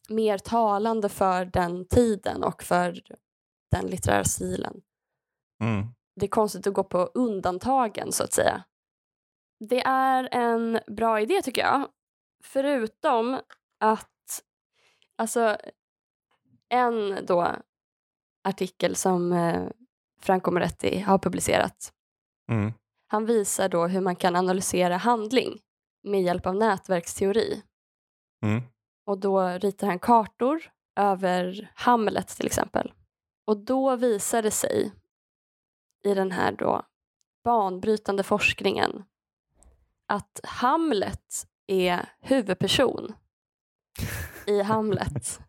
mer 0.09 0.37
talande 0.37 1.09
för 1.09 1.45
den 1.45 1.87
tiden 1.87 2.43
och 2.43 2.63
för 2.63 3.01
den 3.71 3.85
litterära 3.85 4.23
stilen. 4.23 4.81
Mm. 5.63 5.87
Det 6.15 6.25
är 6.25 6.29
konstigt 6.29 6.67
att 6.67 6.73
gå 6.73 6.83
på 6.83 7.11
undantagen 7.13 8.11
så 8.11 8.23
att 8.23 8.33
säga. 8.33 8.63
Det 9.59 9.81
är 9.81 10.29
en 10.31 10.79
bra 10.87 11.21
idé 11.21 11.41
tycker 11.41 11.61
jag. 11.61 11.87
Förutom 12.43 13.39
att, 13.83 14.43
alltså 15.15 15.57
en 16.69 17.25
då 17.25 17.55
artikel 18.43 18.95
som 18.95 19.31
eh, 19.31 19.67
Franco 20.19 20.51
Moretti 20.51 20.99
har 20.99 21.17
publicerat. 21.17 21.93
Mm. 22.51 22.73
Han 23.07 23.25
visar 23.25 23.69
då 23.69 23.87
hur 23.87 24.01
man 24.01 24.15
kan 24.15 24.35
analysera 24.35 24.97
handling 24.97 25.59
med 26.03 26.21
hjälp 26.21 26.45
av 26.45 26.55
nätverksteori. 26.55 27.63
Mm. 28.45 28.61
Och 29.05 29.19
då 29.19 29.47
ritar 29.47 29.87
han 29.87 29.99
kartor 29.99 30.71
över 30.95 31.71
Hamlet 31.75 32.27
till 32.27 32.45
exempel. 32.45 32.93
Och 33.45 33.57
då 33.57 33.95
visar 33.95 34.41
det 34.41 34.51
sig 34.51 34.91
i 36.05 36.13
den 36.13 36.31
här 36.31 36.51
då 36.51 36.85
banbrytande 37.43 38.23
forskningen 38.23 39.03
att 40.07 40.39
Hamlet 40.43 41.47
är 41.67 42.09
huvudperson 42.19 43.13
i 44.47 44.61
Hamlet. 44.61 45.39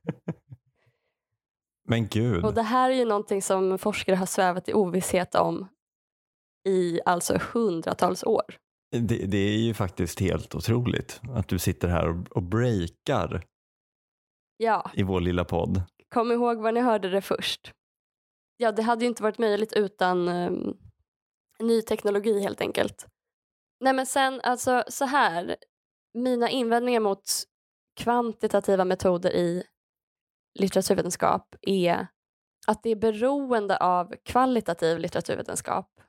Men 1.88 2.08
gud. 2.08 2.44
Och 2.44 2.54
det 2.54 2.62
här 2.62 2.90
är 2.90 2.94
ju 2.94 3.04
någonting 3.04 3.42
som 3.42 3.78
forskare 3.78 4.16
har 4.16 4.26
svävat 4.26 4.68
i 4.68 4.74
ovisshet 4.74 5.34
om 5.34 5.68
i 6.68 7.00
alltså 7.04 7.38
hundratals 7.52 8.24
år. 8.24 8.44
Det, 8.90 9.26
det 9.26 9.38
är 9.38 9.58
ju 9.58 9.74
faktiskt 9.74 10.20
helt 10.20 10.54
otroligt 10.54 11.20
att 11.34 11.48
du 11.48 11.58
sitter 11.58 11.88
här 11.88 12.08
och, 12.08 12.36
och 12.36 12.42
breakar 12.42 13.44
Ja, 14.56 14.90
i 14.94 15.02
vår 15.02 15.20
lilla 15.20 15.44
podd. 15.44 15.82
kom 16.14 16.32
ihåg 16.32 16.58
var 16.58 16.72
ni 16.72 16.80
hörde 16.80 17.10
det 17.10 17.20
först. 17.22 17.72
Ja, 18.56 18.72
det 18.72 18.82
hade 18.82 19.04
ju 19.04 19.08
inte 19.08 19.22
varit 19.22 19.38
möjligt 19.38 19.72
utan 19.72 20.28
um, 20.28 20.76
ny 21.60 21.82
teknologi 21.82 22.40
helt 22.40 22.60
enkelt. 22.60 23.06
Nej 23.80 23.92
men 23.92 24.06
sen, 24.06 24.40
alltså 24.44 24.84
så 24.88 25.04
här. 25.04 25.56
Mina 26.14 26.50
invändningar 26.50 27.00
mot 27.00 27.22
kvantitativa 27.96 28.84
metoder 28.84 29.30
i 29.30 29.62
litteraturvetenskap 30.58 31.56
är 31.60 32.06
att 32.66 32.82
det 32.82 32.90
är 32.90 32.96
beroende 32.96 33.76
av 33.76 34.14
kvalitativ 34.22 34.98
litteraturvetenskap, 34.98 36.00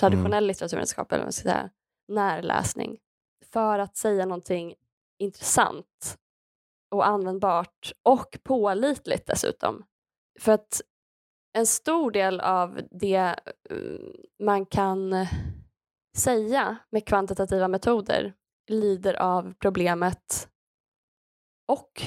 traditionell 0.00 0.46
litteraturvetenskap 0.46 1.12
eller 1.12 1.20
vad 1.20 1.26
man 1.26 1.32
ska 1.32 1.42
säga, 1.42 1.70
närläsning, 2.08 2.98
för 3.52 3.78
att 3.78 3.96
säga 3.96 4.26
någonting 4.26 4.74
intressant 5.18 6.18
och 6.90 7.06
användbart 7.06 7.92
och 8.02 8.38
pålitligt 8.42 9.26
dessutom. 9.26 9.84
För 10.40 10.52
att 10.52 10.80
en 11.52 11.66
stor 11.66 12.10
del 12.10 12.40
av 12.40 12.80
det 12.90 13.16
eh, 13.16 13.76
man 14.44 14.66
kan 14.66 15.26
säga 16.16 16.76
med 16.90 17.06
kvantitativa 17.06 17.68
metoder 17.68 18.34
lider 18.68 19.14
av 19.14 19.54
problemet 19.58 20.48
och 21.72 22.02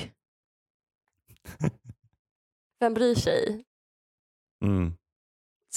vem 2.80 2.93
bryr 2.93 3.15
sig? 3.15 3.65
Mm. 4.63 4.93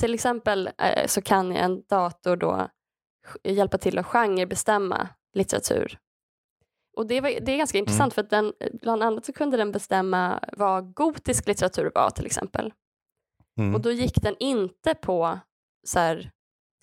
Till 0.01 0.14
exempel 0.14 0.70
eh, 0.79 1.07
så 1.07 1.22
kan 1.22 1.53
en 1.53 1.83
dator 1.87 2.37
då 2.37 2.70
hjälpa 3.44 3.79
till 3.79 3.98
att 3.98 4.07
genrebestämma 4.07 5.09
litteratur. 5.35 5.98
Och 6.96 7.07
det, 7.07 7.20
var, 7.20 7.31
det 7.40 7.53
är 7.53 7.59
ganska 7.59 7.79
intressant 7.79 8.14
för 8.14 8.22
att 8.22 8.31
den, 8.31 8.53
bland 8.72 9.03
annat 9.03 9.24
så 9.24 9.33
kunde 9.33 9.57
den 9.57 9.72
bestämma 9.72 10.44
vad 10.53 10.94
gotisk 10.94 11.46
litteratur 11.46 11.92
var 11.94 12.11
till 12.11 12.27
exempel. 12.27 12.72
Mm. 13.59 13.74
Och 13.74 13.81
då 13.81 13.92
gick 13.92 14.22
den 14.22 14.37
inte 14.38 14.94
på 14.94 15.38
så 15.87 15.98
här, 15.98 16.31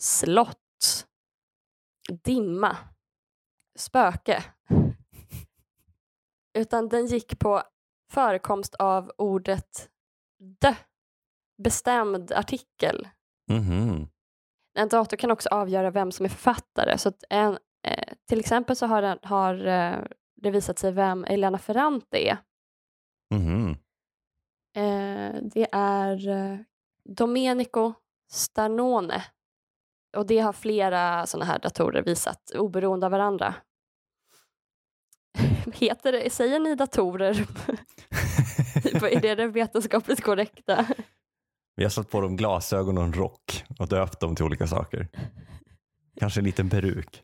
slott, 0.02 1.08
dimma, 2.24 2.78
spöke. 3.78 4.44
Utan 6.58 6.90
den 6.90 7.06
gick 7.06 7.40
på 7.40 7.64
förekomst 8.12 8.76
av 8.76 9.12
ordet 9.18 9.90
dö, 10.62 10.76
bestämd 11.64 12.32
artikel. 12.32 13.08
Mhm. 13.52 14.08
En 14.78 14.90
dator 14.90 15.18
kan 15.18 15.32
också 15.32 15.50
avgöra 15.50 15.92
vem 15.92 16.12
som 16.12 16.26
är 16.26 16.30
författare. 16.30 16.98
Så 16.98 17.12
en, 17.30 17.58
eh, 17.88 18.14
till 18.30 18.40
exempel 18.40 18.76
så 18.76 18.86
har, 18.86 19.02
den, 19.02 19.20
har 19.22 19.66
eh, 19.66 20.00
det 20.36 20.52
visat 20.52 20.80
sig 20.80 20.92
vem 20.92 21.24
Elena 21.24 21.58
Ferrante 21.58 22.28
är. 22.28 22.38
Mhm. 23.34 23.70
Eh, 24.78 25.42
det 25.44 25.68
är 25.72 26.30
eh, 26.30 26.60
Domenico 27.04 27.94
Starnone. 28.32 29.24
Och 30.18 30.28
det 30.28 30.40
har 30.40 30.54
flera 30.54 31.26
sådana 31.26 31.46
här 31.46 31.60
datorer 31.60 32.04
visat, 32.04 32.52
oberoende 32.56 33.06
av 33.06 33.12
varandra. 33.12 33.56
Heter 35.74 36.12
det, 36.12 36.30
säger 36.30 36.60
ni 36.60 36.76
datorer? 36.76 37.34
är 38.84 39.20
det 39.22 39.36
det 39.36 39.48
vetenskapligt 39.48 40.24
korrekta? 40.24 40.86
Vi 41.76 41.84
har 41.84 41.90
satt 41.90 42.10
på 42.10 42.22
dem 42.22 42.36
glasögon 42.36 42.98
och 42.98 43.04
en 43.04 43.14
rock 43.14 43.64
och 43.80 43.88
döpt 43.88 44.20
dem 44.20 44.36
till 44.36 44.46
olika 44.46 44.68
saker. 44.68 45.08
Kanske 46.20 46.40
en 46.40 46.44
liten 46.46 46.70
peruk. 46.70 47.24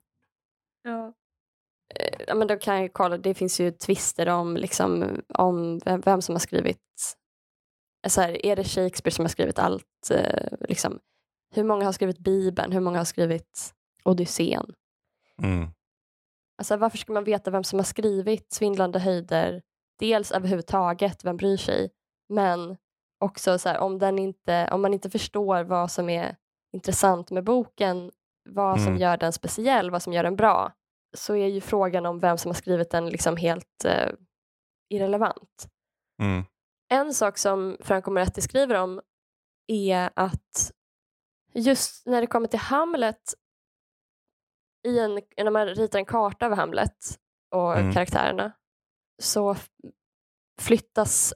Ja. 0.83 1.13
Eh, 1.95 2.21
Ja, 2.27 2.35
men 2.35 2.47
då 2.47 2.57
kan 2.57 2.81
jag 2.81 2.93
kolla, 2.93 3.17
det 3.17 3.33
finns 3.33 3.59
ju 3.59 3.71
tvister 3.71 4.29
om, 4.29 4.57
liksom, 4.57 5.21
om 5.33 5.79
vem, 5.85 6.01
vem 6.01 6.21
som 6.21 6.35
har 6.35 6.39
skrivit, 6.39 7.17
så 8.07 8.21
här, 8.21 8.45
är 8.45 8.55
det 8.55 8.63
Shakespeare 8.63 9.15
som 9.15 9.25
har 9.25 9.29
skrivit 9.29 9.59
allt, 9.59 10.11
eh, 10.11 10.47
liksom, 10.69 10.99
hur 11.55 11.63
många 11.63 11.85
har 11.85 11.91
skrivit 11.91 12.19
Bibeln, 12.19 12.71
hur 12.71 12.79
många 12.79 12.97
har 12.97 13.05
skrivit 13.05 13.73
Odysseen? 14.03 14.73
Mm. 15.43 15.67
Alltså, 16.61 16.77
varför 16.77 16.97
ska 16.97 17.13
man 17.13 17.23
veta 17.23 17.51
vem 17.51 17.63
som 17.63 17.79
har 17.79 17.83
skrivit 17.83 18.53
Svindlande 18.53 18.99
höjder, 18.99 19.61
dels 19.99 20.31
överhuvudtaget, 20.31 21.25
vem 21.25 21.37
bryr 21.37 21.57
sig, 21.57 21.89
men 22.29 22.77
också 23.19 23.59
så 23.59 23.69
här, 23.69 23.79
om, 23.79 23.99
den 23.99 24.19
inte, 24.19 24.69
om 24.71 24.81
man 24.81 24.93
inte 24.93 25.09
förstår 25.09 25.63
vad 25.63 25.91
som 25.91 26.09
är 26.09 26.35
intressant 26.73 27.31
med 27.31 27.43
boken, 27.43 28.11
vad 28.49 28.77
som 28.79 28.87
Mm. 28.87 29.01
gör 29.01 29.17
den 29.17 29.33
speciell, 29.33 29.91
vad 29.91 30.01
som 30.01 30.13
gör 30.13 30.23
den 30.23 30.35
bra, 30.35 30.71
så 31.17 31.35
är 31.35 31.47
ju 31.47 31.61
frågan 31.61 32.05
om 32.05 32.19
vem 32.19 32.37
som 32.37 32.49
har 32.49 32.53
skrivit 32.55 32.91
den 32.91 33.09
liksom 33.09 33.37
helt 33.37 33.85
eh, 33.85 34.11
irrelevant. 34.89 35.67
Mm. 36.21 36.43
En 36.89 37.13
sak 37.13 37.37
som 37.37 37.77
Franco 37.79 38.11
Moretti 38.11 38.41
skriver 38.41 38.75
om 38.75 39.01
är 39.67 40.09
att 40.15 40.71
just 41.53 42.05
när 42.07 42.21
det 42.21 42.27
kommer 42.27 42.47
till 42.47 42.59
Hamlet, 42.59 43.33
i 44.87 44.99
en, 44.99 45.21
när 45.37 45.51
man 45.51 45.67
ritar 45.67 45.99
en 45.99 46.05
karta 46.05 46.45
över 46.45 46.55
Hamlet 46.55 47.19
och 47.55 47.77
Mm. 47.77 47.93
karaktärerna, 47.93 48.51
så 49.21 49.55
flyttas 50.61 51.33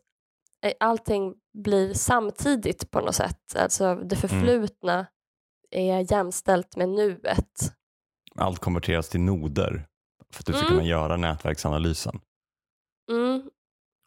eh, 0.65 0.73
allting 0.79 1.36
blir 1.53 1.93
samtidigt 1.93 2.91
på 2.91 2.99
något 2.99 3.15
sätt. 3.15 3.55
Alltså 3.55 3.95
det 3.95 4.15
förflutna 4.15 5.08
är 5.71 6.12
jämställt 6.12 6.75
med 6.75 6.89
nuet. 6.89 7.73
Allt 8.36 8.60
konverteras 8.60 9.10
till 9.10 9.19
noder 9.21 9.88
för 10.34 10.41
att 10.41 10.45
du 10.45 10.53
ska 10.53 10.62
Mm. 10.65 10.69
kunna 10.69 10.84
göra 10.84 11.17
nätverksanalysen. 11.17 12.19
Mm. 13.12 13.49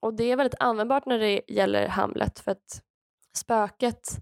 och 0.02 0.14
det 0.14 0.24
är 0.24 0.36
väldigt 0.36 0.60
användbart 0.60 1.06
när 1.06 1.18
det 1.18 1.40
gäller 1.48 1.88
Hamlet 1.88 2.38
för 2.38 2.50
att 2.52 2.82
spöket 3.36 4.18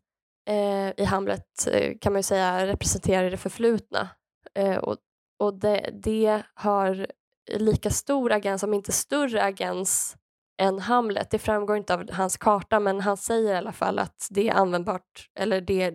eh, 0.49 0.91
i 0.97 1.05
Hamlet 1.05 1.67
eh, 1.73 1.99
kan 2.01 2.13
man 2.13 2.19
ju 2.19 2.23
säga 2.23 2.67
representerar 2.67 3.31
det 3.31 3.37
förflutna 3.37 4.09
eh, 4.55 4.77
och, 4.77 4.97
och 5.39 5.59
det, 5.59 5.91
det 6.03 6.43
har 6.55 7.07
lika 7.53 7.91
stor 7.91 8.33
agens, 8.33 8.63
om 8.63 8.75
inte 8.75 8.93
större 8.93 9.43
agens 9.45 10.17
än 10.63 10.79
Hamlet. 10.79 11.31
Det 11.31 11.39
framgår 11.39 11.77
inte 11.77 11.95
av 11.95 12.13
hans 12.13 12.37
karta 12.37 12.81
men 12.81 13.01
han 13.01 13.17
säger 13.17 13.55
i 13.55 13.57
alla 13.57 13.73
fall 13.73 13.99
att 13.99 14.29
det 14.31 14.49
är 14.49 14.55
användbart, 14.55 15.31
eller 15.39 15.61
det, 15.61 15.95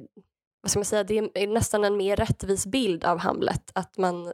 vad 0.61 0.71
ska 0.71 0.79
man 0.79 0.85
säga, 0.85 1.03
det 1.03 1.17
är 1.17 1.47
nästan 1.47 1.83
en 1.83 1.97
mer 1.97 2.15
rättvis 2.15 2.65
bild 2.65 3.03
av 3.03 3.17
Hamlet 3.17 3.71
att 3.75 3.97
man, 3.97 4.33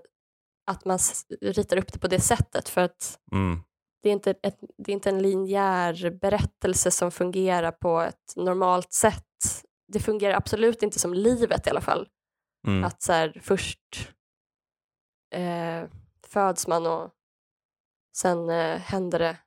att 0.72 0.86
man 0.86 1.00
ritar 1.42 1.78
upp 1.78 1.94
det 1.94 2.00
på 2.00 2.08
det 2.08 2.20
sättet 2.20 2.70
för 2.70 2.82
att 2.82 3.20
Mm. 3.32 3.60
det 4.04 4.10
är, 4.10 4.14
inte 4.14 4.32
ett, 4.32 4.60
det 4.78 4.92
är 4.92 4.94
inte 4.94 5.10
en 5.10 5.22
linjär 5.22 6.20
berättelse 6.22 6.92
som 6.92 7.12
fungerar 7.12 7.72
på 7.72 8.02
ett 8.02 8.34
normalt 8.36 8.94
sätt. 8.94 9.24
Det 9.94 10.00
fungerar 10.00 10.34
absolut 10.34 10.84
inte 10.84 11.00
som 11.00 11.14
livet 11.14 11.68
i 11.68 11.70
alla 11.70 11.82
fall. 11.82 12.08
Mm. 12.68 12.84
Att 12.84 13.02
så 13.02 13.14
här, 13.14 13.42
först 13.44 14.14
eh, 15.30 15.90
föds 16.28 16.68
man 16.68 16.88
och 16.88 17.12
sen 18.18 18.50
eh, 18.50 18.78
händer 18.78 19.20
det 19.20 19.38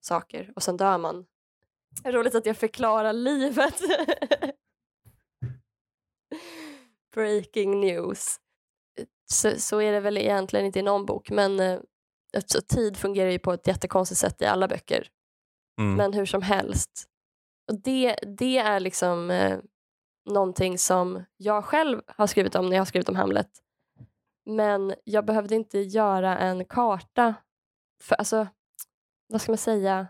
saker 0.00 0.52
och 0.56 0.62
sen 0.62 0.76
dör 0.76 0.98
man. 0.98 1.26
Roligt 2.04 2.34
att 2.34 2.46
jag 2.46 2.56
förklarar 2.56 3.12
livet. 3.12 3.80
Breaking 7.14 7.80
news. 7.80 8.40
Så, 9.32 9.50
så 9.58 9.80
är 9.80 9.92
det 9.92 10.00
väl 10.00 10.18
egentligen 10.18 10.66
inte 10.66 10.78
i 10.78 10.82
någon 10.82 11.06
bok 11.06 11.30
men 11.30 11.60
eh, 11.60 11.80
alltså, 12.36 12.60
tid 12.60 12.96
fungerar 12.96 13.30
ju 13.30 13.38
på 13.38 13.52
ett 13.52 13.66
jättekonstigt 13.66 14.20
sätt 14.20 14.42
i 14.42 14.46
alla 14.46 14.68
böcker. 14.68 15.08
Mm. 15.80 15.94
Men 15.94 16.12
hur 16.12 16.26
som 16.26 16.42
helst. 16.42 17.06
Och 17.68 17.80
det, 17.80 18.16
det 18.38 18.58
är 18.58 18.80
liksom 18.80 19.30
eh, 19.30 19.58
någonting 20.30 20.78
som 20.78 21.24
jag 21.36 21.64
själv 21.64 22.02
har 22.06 22.26
skrivit 22.26 22.54
om 22.54 22.66
när 22.66 22.76
jag 22.76 22.80
har 22.80 22.86
skrivit 22.86 23.08
om 23.08 23.16
Hamlet. 23.16 23.50
Men 24.50 24.94
jag 25.04 25.24
behövde 25.24 25.54
inte 25.54 25.78
göra 25.78 26.38
en 26.38 26.64
karta. 26.64 27.34
För, 28.02 28.14
alltså, 28.14 28.46
vad 29.28 29.40
ska 29.40 29.52
man 29.52 29.58
säga? 29.58 30.06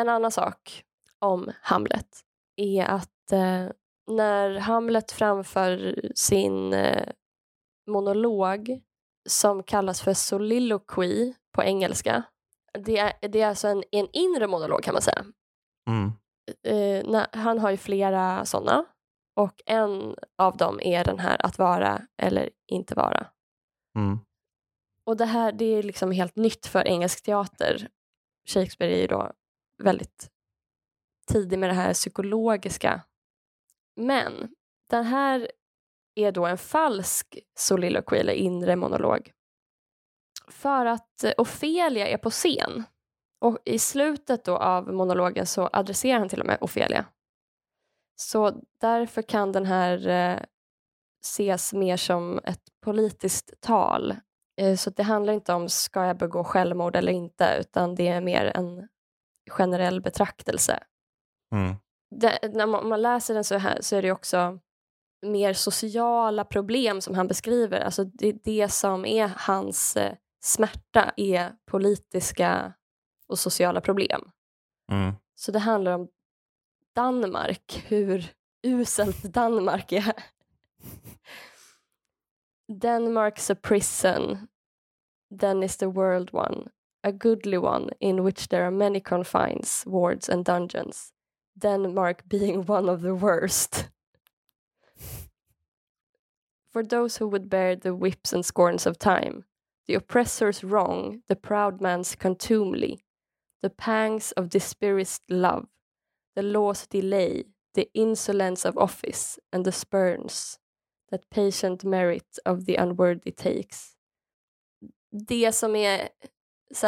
En 0.00 0.08
annan 0.08 0.30
sak 0.30 0.84
om 1.18 1.52
Hamlet 1.62 2.20
är 2.56 2.84
att 2.84 3.32
eh, 3.32 3.66
när 4.06 4.58
Hamlet 4.58 5.12
framför 5.12 6.00
sin 6.14 6.72
eh, 6.72 7.08
monolog 7.86 8.80
som 9.28 9.62
kallas 9.62 10.00
för 10.00 10.14
soliloquy 10.14 11.34
på 11.52 11.62
engelska. 11.62 12.22
Det 12.72 12.98
är, 12.98 13.28
det 13.28 13.40
är 13.40 13.48
alltså 13.48 13.68
en, 13.68 13.84
en 13.90 14.08
inre 14.12 14.46
monolog 14.46 14.82
kan 14.82 14.94
man 14.94 15.02
säga. 15.02 15.24
Mm. 15.88 16.12
Eh, 16.64 17.10
när, 17.10 17.26
han 17.36 17.58
har 17.58 17.70
ju 17.70 17.76
flera 17.76 18.44
sådana 18.44 18.84
och 19.36 19.62
en 19.66 20.14
av 20.38 20.56
dem 20.56 20.80
är 20.82 21.04
den 21.04 21.18
här 21.18 21.46
att 21.46 21.58
vara 21.58 22.02
eller 22.22 22.50
inte 22.66 22.94
vara. 22.94 23.26
Mm. 23.96 24.18
Och 25.04 25.16
det 25.16 25.24
här 25.24 25.52
det 25.52 25.64
är 25.64 25.82
liksom 25.82 26.10
helt 26.12 26.36
nytt 26.36 26.66
för 26.66 26.88
engelsk 26.88 27.22
teater. 27.22 27.88
Shakespeare 28.48 28.94
är 28.94 29.00
ju 29.00 29.06
då 29.06 29.32
väldigt 29.82 30.30
tidig 31.26 31.58
med 31.58 31.68
det 31.68 31.74
här 31.74 31.94
psykologiska. 31.94 33.02
Men 33.96 34.54
den 34.90 35.04
här 35.04 35.50
är 36.14 36.32
då 36.32 36.46
en 36.46 36.58
falsk 36.58 37.38
soliloquy 37.58 38.18
eller 38.18 38.32
inre 38.32 38.76
monolog. 38.76 39.32
För 40.48 40.86
att 40.86 41.24
Ofelia 41.38 42.08
är 42.08 42.18
på 42.18 42.30
scen 42.30 42.84
och 43.40 43.58
i 43.64 43.78
slutet 43.78 44.44
då 44.44 44.56
av 44.56 44.92
monologen 44.92 45.46
så 45.46 45.70
adresserar 45.72 46.18
han 46.18 46.28
till 46.28 46.40
och 46.40 46.46
med 46.46 46.58
Ofelia. 46.60 47.06
Så 48.16 48.62
därför 48.80 49.22
kan 49.22 49.52
den 49.52 49.66
här 49.66 50.08
eh, 50.08 50.38
ses 51.24 51.72
mer 51.72 51.96
som 51.96 52.40
ett 52.44 52.62
politiskt 52.84 53.54
tal. 53.60 54.16
Eh, 54.60 54.76
så 54.76 54.90
det 54.90 55.02
handlar 55.02 55.32
inte 55.32 55.52
om 55.52 55.68
ska 55.68 56.04
jag 56.04 56.16
begå 56.16 56.44
självmord 56.44 56.96
eller 56.96 57.12
inte 57.12 57.56
utan 57.60 57.94
det 57.94 58.08
är 58.08 58.20
mer 58.20 58.52
en 58.54 58.88
generell 59.50 60.00
betraktelse. 60.00 60.82
Mm. 61.54 61.76
Det, 62.16 62.54
när 62.54 62.66
man, 62.66 62.88
man 62.88 63.02
läser 63.02 63.34
den 63.34 63.44
så, 63.44 63.58
här, 63.58 63.78
så 63.80 63.96
är 63.96 64.02
det 64.02 64.12
också 64.12 64.58
mer 65.26 65.52
sociala 65.52 66.44
problem 66.44 67.00
som 67.00 67.14
han 67.14 67.26
beskriver. 67.26 67.80
Alltså 67.80 68.04
det, 68.04 68.32
det 68.44 68.68
som 68.68 69.04
är 69.04 69.32
hans 69.36 69.96
eh, 69.96 70.14
smärta 70.40 71.12
är 71.16 71.52
politiska 71.70 72.72
och 73.28 73.38
sociala 73.38 73.80
problem. 73.80 74.30
Mm. 74.92 75.14
Så 75.34 75.52
det 75.52 75.58
handlar 75.58 75.92
om 75.92 76.08
Danmark, 76.94 77.84
hur 77.88 78.32
uselt 78.62 79.22
Danmark 79.22 79.92
är. 79.92 80.14
Denmark's 82.70 83.50
a 83.50 83.56
prison, 83.56 84.48
then 85.28 85.62
is 85.62 85.76
the 85.76 85.90
world 85.90 86.32
one, 86.32 86.70
a 87.02 87.10
goodly 87.10 87.58
one 87.58 87.90
in 88.00 88.22
which 88.22 88.46
there 88.46 88.64
are 88.64 88.70
many 88.70 89.00
confines, 89.00 89.82
wards 89.86 90.28
and 90.28 90.44
dungeons, 90.44 91.12
Denmark 91.58 92.22
being 92.28 92.64
one 92.66 92.88
of 92.88 93.00
the 93.00 93.14
worst. 93.14 93.88
For 96.70 96.84
those 96.84 97.16
who 97.16 97.26
would 97.26 97.50
bear 97.50 97.74
the 97.74 97.94
whips 97.96 98.32
and 98.32 98.44
scorns 98.44 98.86
of 98.86 98.98
time, 98.98 99.46
the 99.86 99.94
oppressor's 99.94 100.62
wrong, 100.62 101.22
the 101.26 101.34
proud 101.34 101.80
man's 101.80 102.14
contumely, 102.14 103.02
the 103.62 103.70
pangs 103.70 104.30
of 104.32 104.48
dispirited 104.48 105.22
love, 105.28 105.66
the 106.36 106.42
law's 106.42 106.86
delay, 106.86 107.46
the 107.74 107.90
insolence 107.94 108.64
of 108.64 108.78
office, 108.78 109.40
and 109.52 109.64
the 109.64 109.72
spurns 109.72 110.60
that 111.10 111.30
patient 111.30 111.84
merit 111.84 112.38
of 112.44 112.64
the 112.66 112.82
unworthy 112.82 113.32
takes. 113.32 113.92
Det 115.28 115.52
som 115.52 115.76
är 115.76 116.08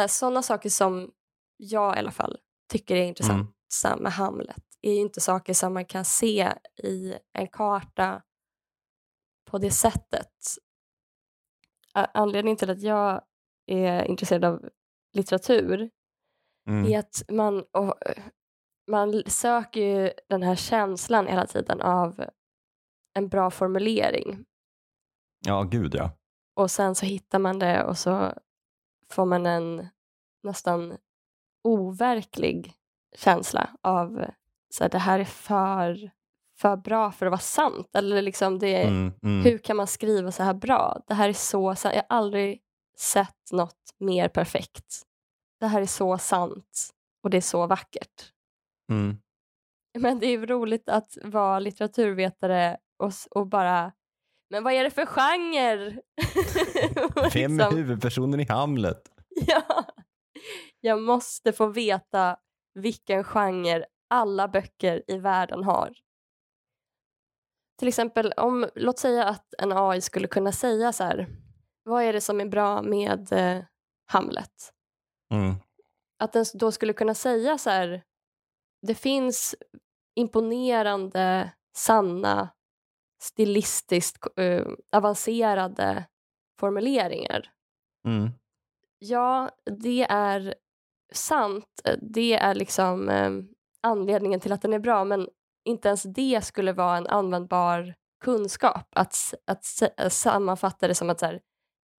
sådana 0.07 0.41
saker 0.41 0.69
som 0.69 1.11
jag 1.57 1.95
i 1.95 1.99
alla 1.99 2.11
fall 2.11 2.37
tycker 2.71 2.95
är 2.95 3.03
intressant 3.03 3.49
Mm. 3.85 4.03
med 4.03 4.11
Hamlet 4.11 4.63
är 4.81 4.93
ju 4.93 4.99
inte 4.99 5.21
saker 5.21 5.53
som 5.53 5.73
man 5.73 5.85
kan 5.85 6.05
se 6.05 6.53
i 6.83 7.15
en 7.33 7.47
karta 7.47 8.23
på 9.51 9.57
det 9.57 9.71
sättet. 9.71 10.31
Anledningen 11.93 12.57
till 12.57 12.69
att 12.69 12.81
jag 12.81 13.21
är 13.65 14.03
intresserad 14.05 14.45
av 14.45 14.69
litteratur 15.13 15.89
Mm. 16.69 16.91
är 16.93 16.99
att 16.99 17.23
man, 17.31 17.59
och, 17.71 17.95
man 18.91 19.23
söker 19.27 19.81
ju 19.81 20.11
den 20.29 20.43
här 20.43 20.55
känslan 20.55 21.27
hela 21.27 21.47
tiden 21.47 21.81
av 21.81 22.25
en 23.13 23.27
bra 23.29 23.51
formulering 23.51 24.45
Ja, 25.45 25.63
gud 25.63 25.95
ja. 25.95 26.11
och 26.55 26.71
sen 26.71 26.95
så 26.95 27.05
hittar 27.05 27.39
man 27.39 27.59
det 27.59 27.83
och 27.83 27.97
så 27.97 28.33
får 29.09 29.25
man 29.25 29.45
en 29.45 29.87
nästan 30.43 30.97
overklig 31.63 32.73
känsla 33.15 33.69
av 33.81 34.25
så 34.73 34.83
här, 34.83 34.89
det 34.91 34.97
här 34.97 35.19
är 35.19 35.25
för, 35.25 36.11
för 36.57 36.75
bra 36.77 37.11
för 37.11 37.25
att 37.25 37.29
vara 37.31 37.39
sant. 37.39 37.95
Eller 37.95 38.21
liksom 38.21 38.59
det, 38.59 38.83
Mm. 38.83 39.11
Mm. 39.23 39.43
hur 39.43 39.57
kan 39.57 39.77
man 39.77 39.87
skriva 39.87 40.31
så 40.31 40.43
här 40.43 40.53
bra? 40.53 41.01
Det 41.07 41.13
här 41.13 41.29
är 41.29 41.33
så. 41.33 41.75
Jag 41.83 41.91
har 41.93 42.05
aldrig 42.09 42.61
sett 42.97 43.51
något 43.51 43.93
mer 43.99 44.27
perfekt. 44.27 45.01
Det 45.59 45.67
här 45.67 45.81
är 45.81 45.85
så 45.85 46.17
sant 46.17 46.89
och 47.23 47.29
det 47.29 47.37
är 47.37 47.41
så 47.41 47.67
vackert. 47.67 48.31
Mm. 48.91 49.17
Men 49.97 50.19
det 50.19 50.27
är 50.27 50.45
roligt 50.47 50.89
att 50.89 51.17
vara 51.23 51.59
litteraturvetare 51.59 52.77
och, 53.03 53.13
och 53.31 53.47
bara 53.47 53.91
men 54.53 54.63
vad 54.63 54.73
är 54.73 54.83
det 54.83 54.89
för 54.89 55.05
genre? 55.05 55.89
Vem 57.33 57.59
är 57.59 57.63
liksom, 57.63 57.77
huvudpersonen 57.77 58.39
i 58.39 58.45
Hamlet? 58.45 59.11
ja, 59.47 59.85
jag 60.79 61.01
måste 61.01 61.53
få 61.53 61.67
veta 61.67 62.37
vilken 62.73 63.23
genre 63.23 63.85
alla 64.09 64.47
böcker 64.47 65.03
i 65.07 65.17
världen 65.17 65.63
har. 65.63 65.93
Till 67.79 67.87
exempel, 67.87 68.31
om, 68.31 68.69
låt 68.75 68.99
säga 68.99 69.25
att 69.25 69.53
en 69.57 69.71
AI 69.71 70.01
skulle 70.01 70.27
kunna 70.27 70.51
säga 70.51 70.93
så 70.93 71.03
här, 71.03 71.27
vad 71.83 72.03
är 72.03 72.13
det 72.13 72.21
som 72.21 72.41
är 72.41 72.45
bra 72.45 72.81
med 72.81 73.31
eh, 73.31 73.63
Hamlet? 74.05 74.73
Mm. 75.33 75.55
Att 76.19 76.33
den 76.33 76.45
då 76.53 76.71
skulle 76.71 76.93
kunna 76.93 77.13
säga 77.13 77.57
så 77.57 77.69
här, 77.69 78.03
det 78.87 78.95
finns 78.95 79.55
imponerande, 80.15 81.53
sanna, 81.77 82.49
stilistiskt 83.23 84.39
eh, 84.39 84.65
avancerade 84.91 86.05
formuleringar. 86.59 87.51
Mm. 88.07 88.29
Ja, 88.99 89.49
det 89.79 90.05
är 90.09 90.55
sant. 91.13 91.81
Det 92.01 92.33
är 92.33 92.55
liksom 92.55 93.09
eh, 93.09 93.31
anledningen 93.81 94.39
till 94.39 94.51
att 94.51 94.61
den 94.61 94.73
är 94.73 94.79
bra 94.79 95.03
men 95.03 95.27
inte 95.65 95.87
ens 95.87 96.03
det 96.03 96.45
skulle 96.45 96.73
vara 96.73 96.97
en 96.97 97.07
användbar 97.07 97.95
kunskap. 98.23 98.87
Att, 98.95 99.33
att 99.47 99.65
sammanfatta 100.13 100.87
det 100.87 100.95
som 100.95 101.09
att 101.09 101.19
så 101.19 101.25
här, 101.25 101.41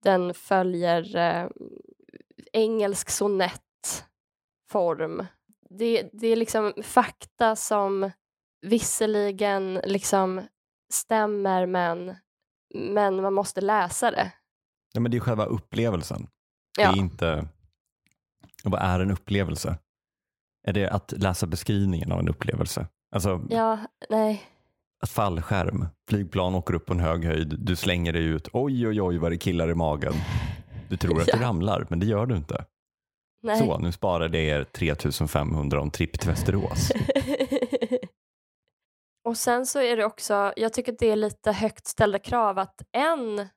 den 0.02 0.34
följer 0.34 1.16
eh, 1.16 1.48
engelsk 2.52 3.10
sonettform. 3.10 5.26
det, 5.70 6.08
det 6.12 6.28
är 6.28 6.36
liksom 6.36 6.72
fakta 6.82 7.56
som 7.56 8.10
visserligen 8.60 9.74
liksom 9.74 10.40
stämmer 10.94 11.66
men, 11.66 12.14
men 12.74 13.22
man 13.22 13.32
måste 13.34 13.60
läsa 13.60 14.10
det. 14.10 14.32
Ja, 14.92 15.00
men 15.00 15.10
det 15.10 15.16
är 15.16 15.20
själva 15.20 15.44
upplevelsen. 15.44 16.26
Det 16.76 16.82
Ja. 16.82 16.92
är 16.92 16.96
inte... 16.96 17.48
Vad 18.64 18.80
är 18.82 19.00
en 19.00 19.10
upplevelse? 19.10 19.78
Är 20.66 20.72
det 20.72 20.88
att 20.90 21.12
läsa 21.16 21.46
beskrivningen 21.46 22.12
av 22.12 22.20
en 22.20 22.28
upplevelse? 22.28 22.86
Alltså 23.14 23.40
Ja, 23.50 23.78
nej. 24.10 24.42
att 25.02 25.10
fallskärm, 25.10 25.86
flygplan 26.08 26.54
åker 26.54 26.74
upp 26.74 26.86
på 26.86 26.92
en 26.92 27.00
hög 27.00 27.24
höjd, 27.24 27.56
du 27.58 27.76
slänger 27.76 28.12
dig 28.12 28.24
ut, 28.24 28.48
oj 28.52 28.88
oj 28.88 29.02
oj 29.02 29.18
vad 29.18 29.32
det 29.32 29.36
killar 29.38 29.70
i 29.70 29.74
magen. 29.74 30.14
Du 30.88 30.96
tror 30.96 31.20
att 31.20 31.26
Ja. 31.32 31.36
du 31.36 31.42
ramlar, 31.42 31.86
men 31.90 32.00
det 32.00 32.06
gör 32.06 32.26
du 32.26 32.36
inte. 32.36 32.64
nej. 33.42 33.58
Så, 33.58 33.78
nu 33.78 33.92
sparar 33.92 34.28
det 34.28 34.38
er 34.40 34.64
3500 34.64 35.80
om 35.80 35.90
tripp 35.90 36.20
till 36.20 36.28
Västerås. 36.30 36.90
Och 39.24 39.36
sen 39.36 39.66
så 39.66 39.80
är 39.80 39.96
det 39.96 40.04
också, 40.04 40.52
jag 40.56 40.72
tycker 40.72 40.92
att 40.92 40.98
det 40.98 41.10
är 41.10 41.16
lite 41.16 41.52
högt 41.52 41.86
ställda 41.86 42.18
krav 42.18 42.58
att 42.58 42.82
en 42.92 43.48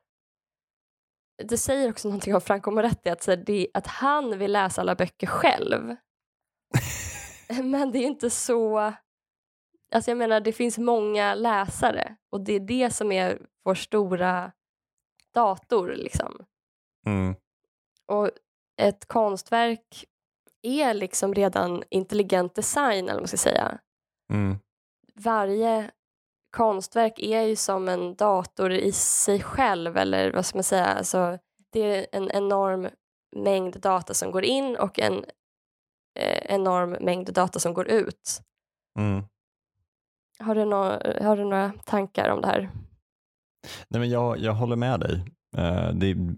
det 1.43 1.57
säger 1.57 1.89
också 1.89 2.07
någonting 2.07 2.35
om 2.35 2.41
Franco 2.41 2.71
Moretti 2.71 3.09
att, 3.09 3.29
det, 3.45 3.67
att 3.73 3.87
han 3.87 4.37
vill 4.37 4.51
läsa 4.51 4.81
alla 4.81 4.95
böcker 4.95 5.27
själv. 5.27 5.95
Men 7.63 7.91
det 7.91 7.99
är 7.99 8.07
inte 8.07 8.29
så... 8.29 8.93
Alltså 9.91 10.11
jag 10.11 10.17
menar, 10.17 10.39
det 10.39 10.53
finns 10.53 10.77
många 10.77 11.35
läsare 11.35 12.15
och 12.29 12.41
det 12.41 12.53
är 12.53 12.59
det 12.59 12.93
som 12.93 13.11
är 13.11 13.41
vår 13.63 13.75
stora 13.75 14.51
dator. 15.33 15.95
Liksom. 15.95 16.45
Mm. 17.05 17.35
Och 18.05 18.29
ett 18.81 19.05
konstverk 19.05 20.05
är 20.61 20.93
liksom 20.93 21.33
redan 21.33 21.83
intelligent 21.89 22.55
design, 22.55 23.03
eller 23.03 23.13
vad 23.13 23.21
man 23.21 23.27
ska 23.27 23.37
säga. 23.37 23.79
Mm. 24.33 24.57
Varje 25.19 25.91
konstverk 26.57 27.19
är 27.19 27.41
ju 27.41 27.55
som 27.55 27.87
en 27.89 28.15
dator 28.15 28.71
i 28.71 28.91
sig 28.91 29.41
själv, 29.43 29.97
eller 29.97 30.31
vad 30.33 30.45
ska 30.45 30.57
man 30.57 30.63
säga? 30.63 30.85
Alltså, 30.85 31.37
det 31.71 31.81
är 31.81 32.07
en 32.11 32.31
enorm 32.31 32.87
mängd 33.35 33.79
data 33.81 34.13
som 34.13 34.31
går 34.31 34.43
in 34.43 34.75
och 34.75 34.99
en 34.99 35.13
eh, 36.19 36.37
enorm 36.55 36.89
mängd 36.89 37.33
data 37.33 37.59
som 37.59 37.73
går 37.73 37.87
ut. 37.87 38.41
Mm. 38.99 39.23
Har 40.39 40.55
du, 40.55 40.65
nå- 40.65 41.01
har 41.21 41.37
du 41.37 41.43
några 41.43 41.71
tankar 41.85 42.29
om 42.29 42.41
det 42.41 42.47
här? 42.47 42.69
Nej, 43.87 43.99
men 43.99 44.09
jag, 44.09 44.37
jag 44.39 44.53
håller 44.53 44.75
med 44.75 44.99
dig. 44.99 45.13
Eh, 45.57 45.89
det, 45.93 46.07
är- 46.11 46.35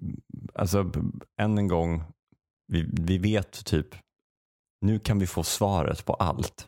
alltså, 0.56 0.92
än 1.42 1.58
en 1.58 1.68
gång, 1.68 2.04
vi, 2.68 2.89
vi 3.02 3.18
vet 3.18 3.65
typ, 3.65 3.88
nu 4.82 5.00
kan 5.00 5.20
vi 5.20 5.28
få 5.28 5.44
svaret 5.44 6.06
på 6.06 6.13
allt. 6.13 6.68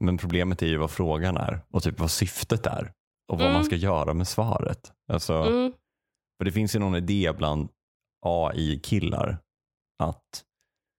Men 0.00 0.18
problemet 0.18 0.62
är 0.62 0.66
ju 0.66 0.76
vad 0.76 0.90
frågan 0.90 1.36
är 1.36 1.60
och 1.70 1.82
typ 1.82 2.00
vad 2.00 2.10
syftet 2.10 2.66
är 2.66 2.92
och 3.32 3.38
vad 3.38 3.40
Mm. 3.46 3.52
man 3.52 3.64
ska 3.64 3.76
göra 3.76 4.14
med 4.14 4.28
svaret. 4.28 4.92
Alltså, 5.12 5.34
Mm, 5.34 5.72
För 6.38 6.44
det 6.44 6.52
finns 6.52 6.74
ju 6.74 6.78
någon 6.78 6.94
idé 6.94 7.32
bland 7.36 7.68
AI-killar 8.26 9.38
att 10.02 10.44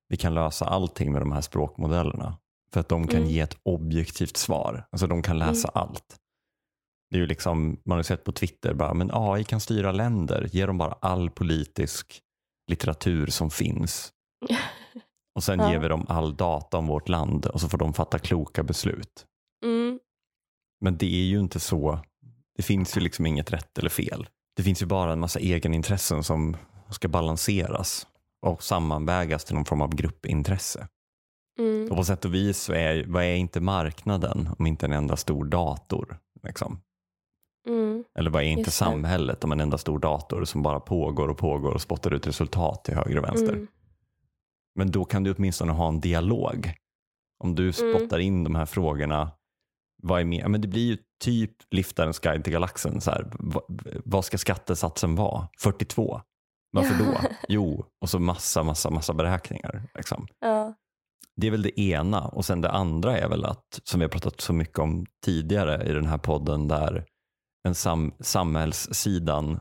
vi 0.09 0.17
kan 0.17 0.33
lösa 0.33 0.65
allting 0.65 1.11
med 1.11 1.21
de 1.21 1.31
här 1.31 1.41
språkmodellerna. 1.41 2.37
För 2.73 2.79
att 2.79 2.89
de 2.89 3.07
kan 3.07 3.17
Mm. 3.19 3.29
ge 3.29 3.39
ett 3.39 3.57
objektivt 3.63 4.37
svar. 4.37 4.87
Alltså 4.91 5.07
de 5.07 5.21
kan 5.21 5.39
läsa 5.39 5.67
allt. 5.67 6.15
Det 7.09 7.15
är 7.17 7.19
ju 7.19 7.27
liksom, 7.27 7.79
man 7.85 7.97
har 7.97 8.03
sett 8.03 8.23
på 8.23 8.31
Twitter, 8.31 8.73
bara, 8.73 8.93
men 8.93 9.09
AI 9.13 9.43
kan 9.43 9.59
styra 9.59 9.91
länder. 9.91 10.49
Ge 10.51 10.65
dem 10.65 10.77
bara 10.77 10.93
all 11.01 11.29
politisk 11.29 12.21
litteratur 12.71 13.27
som 13.27 13.49
finns. 13.49 14.13
Och 15.35 15.43
sen 15.43 15.59
Ja. 15.59 15.71
ger 15.71 15.79
vi 15.79 15.87
dem 15.87 16.05
all 16.09 16.35
data 16.35 16.77
om 16.77 16.87
vårt 16.87 17.09
land 17.09 17.45
och 17.45 17.61
så 17.61 17.69
får 17.69 17.77
de 17.77 17.93
fatta 17.93 18.19
kloka 18.19 18.63
beslut. 18.63 19.25
mm, 19.65 19.99
Men 20.81 20.97
det 20.97 21.05
är 21.05 21.25
ju 21.25 21.39
inte 21.39 21.59
så. 21.59 21.99
Det 22.55 22.63
finns 22.63 22.97
ju 22.97 23.01
liksom 23.01 23.25
inget 23.25 23.53
rätt 23.53 23.77
eller 23.77 23.89
fel. 23.89 24.29
Det 24.55 24.63
finns 24.63 24.81
ju 24.81 24.85
bara 24.85 25.13
en 25.13 25.19
massa 25.19 25.39
egenintressen 25.39 26.23
som 26.23 26.57
ska 26.89 27.07
balanseras 27.07 28.07
och 28.45 28.63
sammanvägas 28.63 29.45
till 29.45 29.55
någon 29.55 29.65
form 29.65 29.81
av 29.81 29.95
gruppintresse. 29.95 30.87
mm, 31.59 31.89
Och 31.91 31.97
på 31.97 32.03
sätt 32.03 32.25
och 32.25 32.33
vis 32.33 32.57
så 32.57 32.73
är, 32.73 33.05
vad 33.07 33.23
är 33.23 33.35
inte 33.35 33.59
marknaden 33.61 34.49
om 34.59 34.65
inte 34.67 34.85
en 34.85 34.91
enda 34.93 35.15
stor 35.15 35.45
dator? 35.45 36.17
Liksom? 36.43 36.81
mm, 37.67 38.03
Eller 38.19 38.29
vad 38.31 38.41
är 38.43 38.47
inte 38.47 38.59
Just 38.59 38.65
det. 38.79 38.85
samhället 38.85 39.43
om 39.43 39.51
en 39.51 39.59
enda 39.59 39.77
stor 39.77 39.99
dator 39.99 40.45
som 40.45 40.61
bara 40.63 40.79
pågår 40.79 41.27
och 41.27 41.37
pågår 41.37 41.71
och 41.73 41.81
spottar 41.81 42.13
ut 42.13 42.27
resultat 42.27 42.83
till 42.83 42.95
höger 42.95 43.17
och 43.17 43.23
vänster? 43.23 43.53
mm, 43.53 43.67
Men 44.79 44.91
då 44.91 45.05
kan 45.05 45.23
du 45.23 45.33
åtminstone 45.33 45.71
ha 45.71 45.87
en 45.87 45.99
dialog. 45.99 46.73
Om 47.43 47.55
du 47.55 47.73
spottar 47.73 48.19
in 48.19 48.43
de 48.43 48.55
här 48.55 48.65
frågorna, 48.65 49.31
vad 50.03 50.21
är 50.21 50.25
med? 50.25 50.39
Ja, 50.39 50.47
men 50.47 50.61
det 50.61 50.67
blir 50.67 50.85
ju 50.87 50.97
typ 51.23 51.51
Liftarens 51.71 52.19
guide 52.19 52.43
till 52.43 52.53
galaxen. 52.53 53.01
Så 53.01 53.11
här, 53.11 53.31
vad, 53.39 53.63
vad 54.05 54.25
ska 54.25 54.37
skattesatsen 54.37 55.15
vara? 55.15 55.47
42? 55.59 56.21
Varför 56.71 57.05
då? 57.05 57.17
Jo, 57.49 57.85
och 58.01 58.09
så 58.09 58.19
massa, 58.19 58.63
massa, 58.63 58.89
massa 58.89 59.13
beräkningar. 59.13 59.83
Liksom. 59.95 60.27
ja, 60.39 60.73
Det 61.35 61.47
är 61.47 61.51
väl 61.51 61.61
det 61.61 61.79
ena. 61.79 62.27
Och 62.27 62.45
sen 62.45 62.61
det 62.61 62.71
andra 62.71 63.17
är 63.17 63.29
väl 63.29 63.45
att, 63.45 63.79
som 63.83 63.99
vi 63.99 64.03
har 64.03 64.09
pratat 64.09 64.41
så 64.41 64.53
mycket 64.53 64.79
om 64.79 65.05
tidigare 65.25 65.89
i 65.89 65.93
den 65.93 66.05
här 66.05 66.17
podden, 66.17 66.67
där 66.67 67.05
en 67.67 67.75
sam 67.75 68.13
samhällssidan 68.19 69.59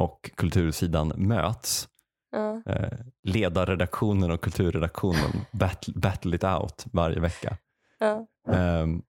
och 0.00 0.30
kultursidan 0.36 1.12
möts 1.16 1.89
ja, 2.30 2.62
eh, 2.66 2.98
ledarredaktionen 3.22 4.30
och 4.30 4.40
kulturredaktionen 4.40 5.30
battle, 5.52 5.94
battle 5.96 6.36
it 6.36 6.44
out 6.44 6.84
varje 6.92 7.20
vecka. 7.20 7.56
ja, 7.98 8.26
Ehm, 8.48 9.02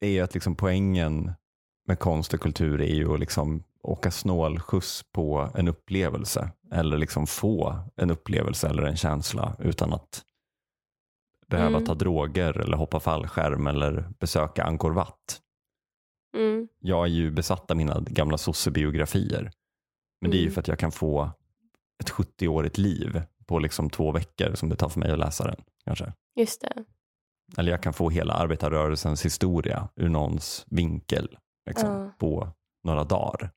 är 0.00 0.22
att 0.22 0.34
liksom 0.34 0.56
poängen 0.56 1.32
med 1.88 1.98
konst 1.98 2.34
och 2.34 2.40
kultur 2.40 2.80
är 2.80 2.94
ju 2.94 3.14
att 3.14 3.20
liksom 3.20 3.62
åka 3.82 4.10
snålskjuts 4.10 5.02
på 5.12 5.50
en 5.54 5.68
upplevelse 5.68 6.50
eller 6.72 6.98
liksom 6.98 7.26
få 7.26 7.78
en 7.96 8.10
upplevelse 8.10 8.68
eller 8.68 8.82
en 8.82 8.96
känsla 8.96 9.56
utan 9.58 9.92
att 9.92 10.22
behöva 11.46 11.68
Mm. 11.76 11.84
ta 11.84 11.94
droger 11.94 12.58
eller 12.58 12.76
hoppa 12.76 13.00
fallskärm 13.00 13.66
eller 13.66 14.08
besöka 14.18 14.64
Angkor 14.64 14.92
Wat. 14.92 15.40
mm, 16.36 16.68
Jag 16.78 17.02
är 17.04 17.10
ju 17.10 17.30
besatt 17.30 17.70
av 17.70 17.76
mina 17.76 18.00
gamla 18.00 18.38
sossebiografier. 18.38 19.50
Men 20.20 20.30
det 20.30 20.36
är 20.36 20.38
ju 20.40 20.44
Mm. 20.44 20.54
för 20.54 20.60
att 20.60 20.68
jag 20.68 20.78
kan 20.78 20.92
få 20.92 21.30
ett 22.00 22.10
70-årigt 22.10 22.80
liv 22.80 23.22
på 23.46 23.58
liksom 23.58 23.90
två 23.90 24.12
veckor 24.12 24.54
som 24.54 24.68
det 24.68 24.76
tar 24.76 24.88
för 24.88 25.00
mig 25.00 25.10
att 25.12 25.18
läsa 25.18 25.44
den. 25.44 25.56
Kanske. 25.84 26.12
just 26.38 26.60
det. 26.60 26.84
Eller 27.56 27.70
jag 27.70 27.82
kan 27.82 27.92
få 27.92 28.10
hela 28.10 28.34
arbetarrörelsens 28.34 29.24
historia 29.24 29.88
ur 29.96 30.08
någons 30.08 30.66
vinkel 30.70 31.38
liksom, 31.70 31.88
Ja. 31.90 32.10
på 32.18 32.48
några 32.84 33.04
dagar. 33.04 33.50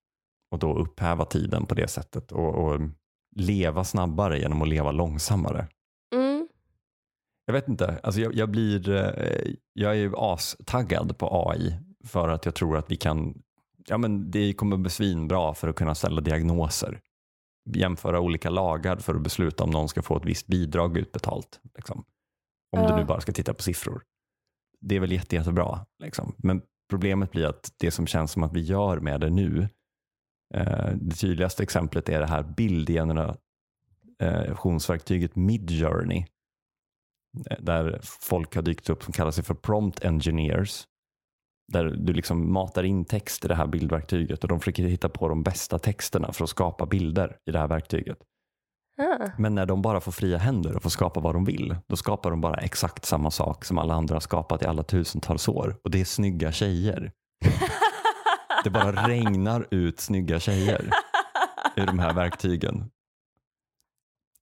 Och 0.52 0.60
då 0.60 0.78
upphäva 0.78 1.25
tiden 1.25 1.65
på 1.65 1.75
det 1.75 1.88
sättet 1.88 2.32
och, 2.32 2.56
och 2.56 2.82
leva 3.36 3.84
snabbare 3.84 4.39
genom 4.39 4.62
att 4.62 4.67
leva 4.67 4.91
långsammare. 4.91 5.67
Mm, 6.15 6.47
Jag 7.45 7.54
vet 7.54 7.67
inte, 7.67 7.99
alltså 8.04 8.21
jag, 8.21 8.34
jag 8.36 8.49
blir, 8.49 8.89
eh, 8.89 9.52
jag 9.73 9.91
är 9.91 9.95
ju 9.95 10.13
astaggad 10.17 11.17
på 11.17 11.49
AI 11.49 11.80
för 12.08 12.30
att 12.30 12.45
jag 12.45 12.56
tror 12.56 12.78
att 12.78 12.91
vi 12.91 12.95
kan, 12.95 13.41
ja 13.88 13.97
men 13.97 14.32
det 14.32 14.54
kommer 14.54 14.78
bli 14.78 14.89
svinbra 14.89 15.54
för 15.54 15.67
att 15.67 15.75
kunna 15.75 15.95
ställa 15.95 16.21
diagnoser. 16.21 16.99
Jämföra 17.73 18.19
olika 18.19 18.49
lagar 18.49 18.97
för 18.97 19.15
att 19.15 19.21
besluta 19.21 19.63
om 19.63 19.69
någon 19.69 19.89
ska 19.89 20.01
få 20.01 20.17
ett 20.17 20.25
visst 20.25 20.47
bidrag 20.47 20.97
utbetalt. 20.97 21.60
Liksom. 21.75 21.97
Om 22.77 22.82
Ja. 22.82 22.88
du 22.89 22.95
nu 22.95 23.05
bara 23.05 23.21
ska 23.21 23.32
titta 23.32 23.53
på 23.53 23.63
siffror. 23.63 24.03
Det 24.79 24.95
är 24.95 24.99
väl 24.99 25.12
jätte, 25.12 25.36
jättebra. 25.36 25.86
Liksom. 26.03 26.36
Men 26.38 26.62
problemet 26.89 27.32
blir 27.32 27.45
att 27.45 27.73
det 27.77 27.91
som 27.91 28.08
känns 28.08 28.32
som 28.32 28.43
att 28.43 28.53
vi 28.53 28.62
gör 28.62 28.99
med 28.99 29.21
det 29.21 29.29
nu, 29.29 29.67
eh, 30.53 30.89
det 30.95 31.15
tydligaste 31.15 31.63
exemplet 31.63 32.10
är 32.10 32.19
det 32.19 32.27
här 32.27 32.43
bildgenerationsverktyget 32.43 35.36
Midjourney 35.36 36.25
där 37.60 37.99
folk 38.03 38.56
har 38.56 38.62
dykt 38.62 38.89
upp 38.89 39.04
som 39.04 39.13
kallar 39.13 39.31
sig 39.31 39.44
för 39.44 39.54
prompt 39.54 40.06
engineers. 40.06 40.87
Där 41.72 41.86
du 41.86 42.13
liksom 42.13 42.54
matar 42.54 42.84
in 42.84 43.06
text 43.06 43.46
i 43.46 43.48
det 43.48 43.56
här 43.56 43.67
bildverktyget 43.67 44.44
och 44.44 44.50
de 44.50 44.60
försöker 44.60 44.84
hitta 44.84 45.10
på 45.10 45.28
de 45.28 45.44
bästa 45.44 45.80
texterna 45.80 46.32
för 46.34 46.44
att 46.44 46.50
skapa 46.50 46.86
bilder 46.86 47.38
i 47.46 47.52
det 47.52 47.60
här 47.60 47.67
verktyget. 47.67 48.17
ah, 48.98 49.30
Men 49.38 49.56
när 49.56 49.65
de 49.65 49.82
bara 49.82 50.02
får 50.02 50.12
fria 50.12 50.38
händer 50.38 50.76
och 50.76 50.84
får 50.84 50.90
skapa 50.90 51.20
vad 51.20 51.36
de 51.36 51.46
vill, 51.46 51.76
då 51.88 51.96
skapar 51.96 52.32
de 52.32 52.42
bara 52.42 52.56
exakt 52.58 53.06
samma 53.06 53.32
sak 53.32 53.65
som 53.65 53.78
alla 53.78 53.94
andra 53.94 54.15
har 54.15 54.20
skapat 54.20 54.62
i 54.62 54.65
alla 54.65 54.84
tusentals 54.84 55.48
år. 55.48 55.76
Och 55.84 55.92
det 55.92 56.02
är 56.02 56.06
snygga 56.06 56.52
tjejer. 56.52 57.12
Det 58.63 58.70
bara 58.70 59.08
regnar 59.08 59.67
ut 59.72 60.00
snygga 60.00 60.40
tjejer 60.40 60.90
ur 61.76 61.86
de 61.86 62.00
här 62.00 62.13
verktygen. 62.13 62.92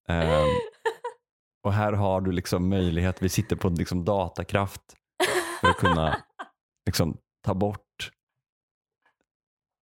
Ehm, 0.07 0.47
och 1.63 1.73
här 1.73 1.93
har 1.93 2.21
du 2.21 2.31
liksom 2.31 2.69
möjlighet, 2.69 3.21
vi 3.21 3.29
sitter 3.29 3.55
på 3.55 3.69
liksom 3.69 4.05
datakraft 4.05 4.81
för 5.61 5.67
att 5.69 5.77
kunna 5.77 6.17
liksom 6.87 7.17
ta 7.43 7.53
bort 7.53 8.11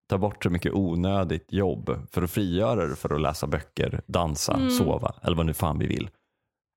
ta 0.09 0.17
bort 0.17 0.43
så 0.43 0.49
mycket 0.49 0.73
onödigt 0.73 1.51
jobb 1.53 2.07
för 2.11 2.21
att 2.21 2.31
frigöra 2.31 2.85
det 2.87 2.95
för 2.95 3.15
att 3.15 3.21
läsa 3.21 3.47
böcker, 3.47 4.01
dansa, 4.07 4.53
Mm. 4.53 4.69
sova 4.69 5.15
eller 5.23 5.37
vad 5.37 5.45
nu 5.45 5.53
fan 5.53 5.79
vi 5.79 5.87
vill. 5.87 6.09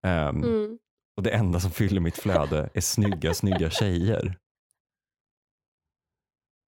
Ehm, 0.07 0.43
mm, 0.43 0.79
och 1.17 1.23
det 1.23 1.31
enda 1.31 1.61
som 1.61 1.71
fyller 1.71 2.01
mitt 2.01 2.17
flöde 2.19 2.71
är 2.75 2.81
snygga, 2.81 3.35
snygga 3.35 3.71
tjejer. 3.71 4.39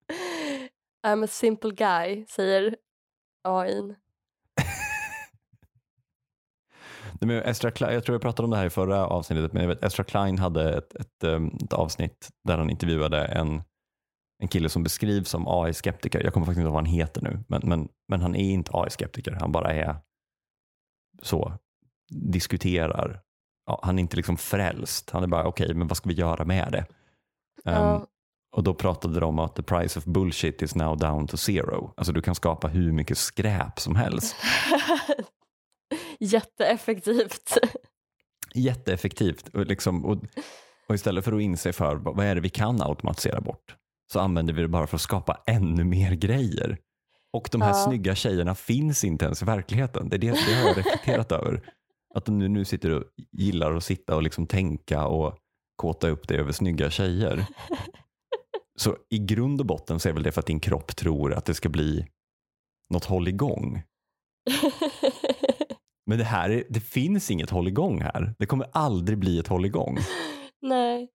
I'm 1.07 1.23
a 1.23 1.27
simple 1.27 1.71
guy, 1.71 2.25
säger 2.25 2.75
AI. 3.43 3.95
Men 7.21 7.29
Estra 7.29 7.71
Klein, 7.71 7.93
jag 7.93 8.03
tror 8.03 8.13
jag 8.13 8.21
pratade 8.21 8.43
om 8.43 8.51
det 8.51 8.57
här 8.57 8.65
i 8.65 8.69
förra 8.69 9.07
avsnittet, 9.07 9.53
men 9.53 9.61
jag 9.61 9.69
vet, 9.69 9.83
Estra 9.83 10.03
Klein 10.03 10.39
hade 10.39 10.77
ett, 10.77 10.95
ett, 10.95 11.23
um, 11.23 11.57
ett 11.63 11.73
avsnitt 11.73 12.29
där 12.43 12.57
han 12.57 12.69
intervjuade 12.69 13.25
en, 13.25 13.63
en 14.41 14.47
kille 14.47 14.69
som 14.69 14.83
beskrivs 14.83 15.29
som 15.29 15.47
AI-skeptiker. 15.47 16.23
Jag 16.23 16.33
kommer 16.33 16.45
faktiskt 16.45 16.59
inte 16.59 16.67
ihåg 16.67 16.73
vad 16.73 16.85
han 16.85 16.93
heter 16.93 17.21
nu, 17.21 17.43
men, 17.47 17.61
men, 17.63 17.89
men 18.07 18.21
han 18.21 18.35
är 18.35 18.51
inte 18.51 18.71
AI-skeptiker. 18.73 19.37
Han 19.39 19.51
bara 19.51 19.73
är 19.73 19.95
så, 21.21 21.53
diskuterar. 22.11 23.21
Ja, 23.65 23.79
han 23.83 23.99
är 23.99 24.01
inte 24.01 24.17
liksom 24.17 24.37
frälst. 24.37 25.09
Han 25.09 25.23
är 25.23 25.27
bara, 25.27 25.45
okej, 25.45 25.65
okay, 25.65 25.75
men 25.75 25.87
vad 25.87 25.97
ska 25.97 26.09
vi 26.09 26.15
göra 26.15 26.45
med 26.45 26.71
det? 26.71 26.85
Um, 27.71 27.75
ja. 27.75 28.07
Och 28.51 28.63
då 28.63 28.73
pratade 28.73 29.19
de 29.19 29.25
om 29.25 29.39
att 29.39 29.55
the 29.55 29.63
price 29.63 29.99
of 29.99 30.05
bullshit 30.05 30.61
is 30.61 30.75
now 30.75 30.97
down 30.97 31.27
to 31.27 31.37
zero. 31.37 31.93
Alltså 31.97 32.13
du 32.13 32.21
kan 32.21 32.35
skapa 32.35 32.67
hur 32.67 32.91
mycket 32.91 33.17
skräp 33.17 33.79
som 33.79 33.95
helst. 33.95 34.35
Jätteeffektivt. 36.19 37.57
Jätteeffektivt. 38.53 39.47
Och, 39.47 39.65
liksom, 39.65 40.05
och, 40.05 40.17
och 40.87 40.95
istället 40.95 41.25
för 41.25 41.33
att 41.33 41.41
inse 41.41 41.73
för 41.73 41.95
vad 41.95 42.25
är 42.25 42.35
det 42.35 42.41
vi 42.41 42.49
kan 42.49 42.81
automatisera 42.81 43.41
bort 43.41 43.75
så 44.11 44.19
använder 44.19 44.53
vi 44.53 44.61
det 44.61 44.67
bara 44.67 44.87
för 44.87 44.95
att 44.95 45.01
skapa 45.01 45.43
ännu 45.45 45.83
mer 45.83 46.11
grejer. 46.15 46.77
Och 47.33 47.49
de 47.51 47.61
här 47.61 47.69
ja. 47.69 47.85
snygga 47.85 48.15
tjejerna 48.15 48.55
finns 48.55 49.03
inte 49.03 49.25
ens 49.25 49.41
i 49.41 49.45
verkligheten. 49.45 50.09
Det, 50.09 50.15
är 50.15 50.19
det, 50.19 50.27
det 50.27 50.53
har 50.53 50.67
jag 50.67 50.77
reflekterat 50.77 51.31
över. 51.31 51.73
Att 52.15 52.25
de 52.25 52.39
nu, 52.39 52.47
nu 52.47 52.65
sitter 52.65 52.91
och 52.91 53.03
gillar 53.31 53.75
att 53.75 53.83
sitta 53.83 54.15
och 54.15 54.23
liksom 54.23 54.47
tänka 54.47 55.05
och 55.05 55.37
kåta 55.75 56.09
upp 56.09 56.27
det 56.27 56.35
över 56.35 56.51
snygga 56.51 56.89
tjejer. 56.89 57.45
Så 58.79 58.97
i 59.09 59.17
grund 59.17 59.59
och 59.59 59.65
botten 59.65 59.99
så 59.99 60.09
är 60.09 60.13
väl 60.13 60.23
det 60.23 60.31
för 60.31 60.39
att 60.39 60.45
din 60.45 60.59
kropp 60.59 60.95
tror 60.95 61.33
att 61.33 61.45
det 61.45 61.53
ska 61.53 61.69
bli 61.69 62.07
något 62.89 63.05
hålligång. 63.05 63.83
Men 66.09 66.17
det 66.17 66.23
här, 66.23 66.63
det 66.69 66.79
finns 66.79 67.31
inget 67.31 67.49
hålligång 67.49 68.01
här. 68.01 68.33
Det 68.39 68.45
kommer 68.45 68.69
aldrig 68.71 69.17
bli 69.17 69.39
ett 69.39 69.47
hålligång. 69.47 69.97
Nej. 70.61 71.09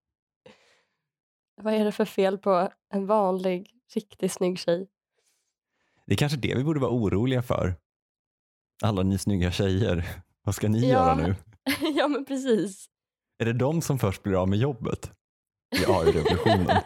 Vad 1.62 1.74
är 1.74 1.84
det 1.84 1.92
för 1.92 2.05
fel 2.05 2.38
på 2.38 2.68
en 2.92 3.07
vanlig, 3.07 3.70
riktigt 3.95 4.32
snygg 4.32 4.59
tjej? 4.59 4.88
Det 6.07 6.12
är 6.12 6.16
kanske 6.16 6.38
det 6.38 6.55
vi 6.55 6.64
borde 6.64 6.80
vara 6.80 6.90
oroliga 6.90 7.42
för. 7.42 7.74
Alla 8.82 9.03
ni 9.03 9.18
snygga 9.18 9.51
tjejer, 9.51 10.05
vad 10.42 10.55
ska 10.55 10.68
ni 10.68 10.80
ja. 10.80 10.88
göra 10.88 11.14
nu? 11.14 11.34
ja, 11.97 12.09
men 12.09 12.24
precis. 12.24 12.86
Är 13.38 13.45
det 13.45 13.53
de 13.53 13.82
som 13.82 13.99
först 13.99 14.22
blir 14.22 14.42
av 14.42 14.49
med 14.49 14.59
jobbet 14.59 15.12
i 15.76 15.84
AI-revolutionen? 15.86 16.76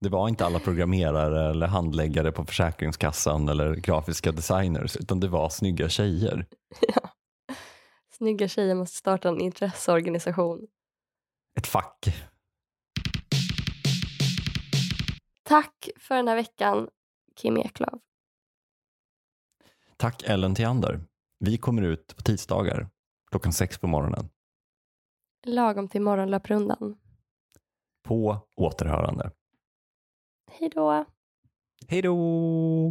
Det 0.00 0.08
var 0.08 0.28
inte 0.28 0.46
alla 0.46 0.58
programmerare 0.58 1.50
eller 1.50 1.66
handläggare 1.66 2.32
på 2.32 2.44
Försäkringskassan 2.44 3.48
eller 3.48 3.74
grafiska 3.74 4.32
designers 4.32 4.96
utan 4.96 5.20
det 5.20 5.28
var 5.28 5.48
snygga 5.48 5.88
tjejer. 5.88 6.46
Ja. 6.80 7.10
Snygga 8.10 8.48
tjejer 8.48 8.74
måste 8.74 8.96
starta 8.96 9.28
en 9.28 9.40
intresseorganisation. 9.40 10.66
Ett 11.58 11.66
fack. 11.66 12.04
Tack 15.42 15.88
för 15.96 16.14
den 16.14 16.28
här 16.28 16.36
veckan, 16.36 16.88
Kim 17.36 17.56
Eklöf. 17.56 18.00
Tack 19.96 20.22
Ellen 20.22 20.54
Theander. 20.54 21.00
Vi 21.38 21.58
kommer 21.58 21.82
ut 21.82 22.16
på 22.16 22.22
tisdagar 22.22 22.88
klockan 23.30 23.52
sex 23.52 23.78
på 23.78 23.86
morgonen. 23.86 24.28
Lagom 25.46 25.88
till 25.88 26.02
morgonlöprundan. 26.02 26.98
På 28.02 28.38
återhörande. 28.56 29.30
Hej 30.58 30.70
då! 30.74 31.04
Hej 31.88 32.02
då! 32.02 32.90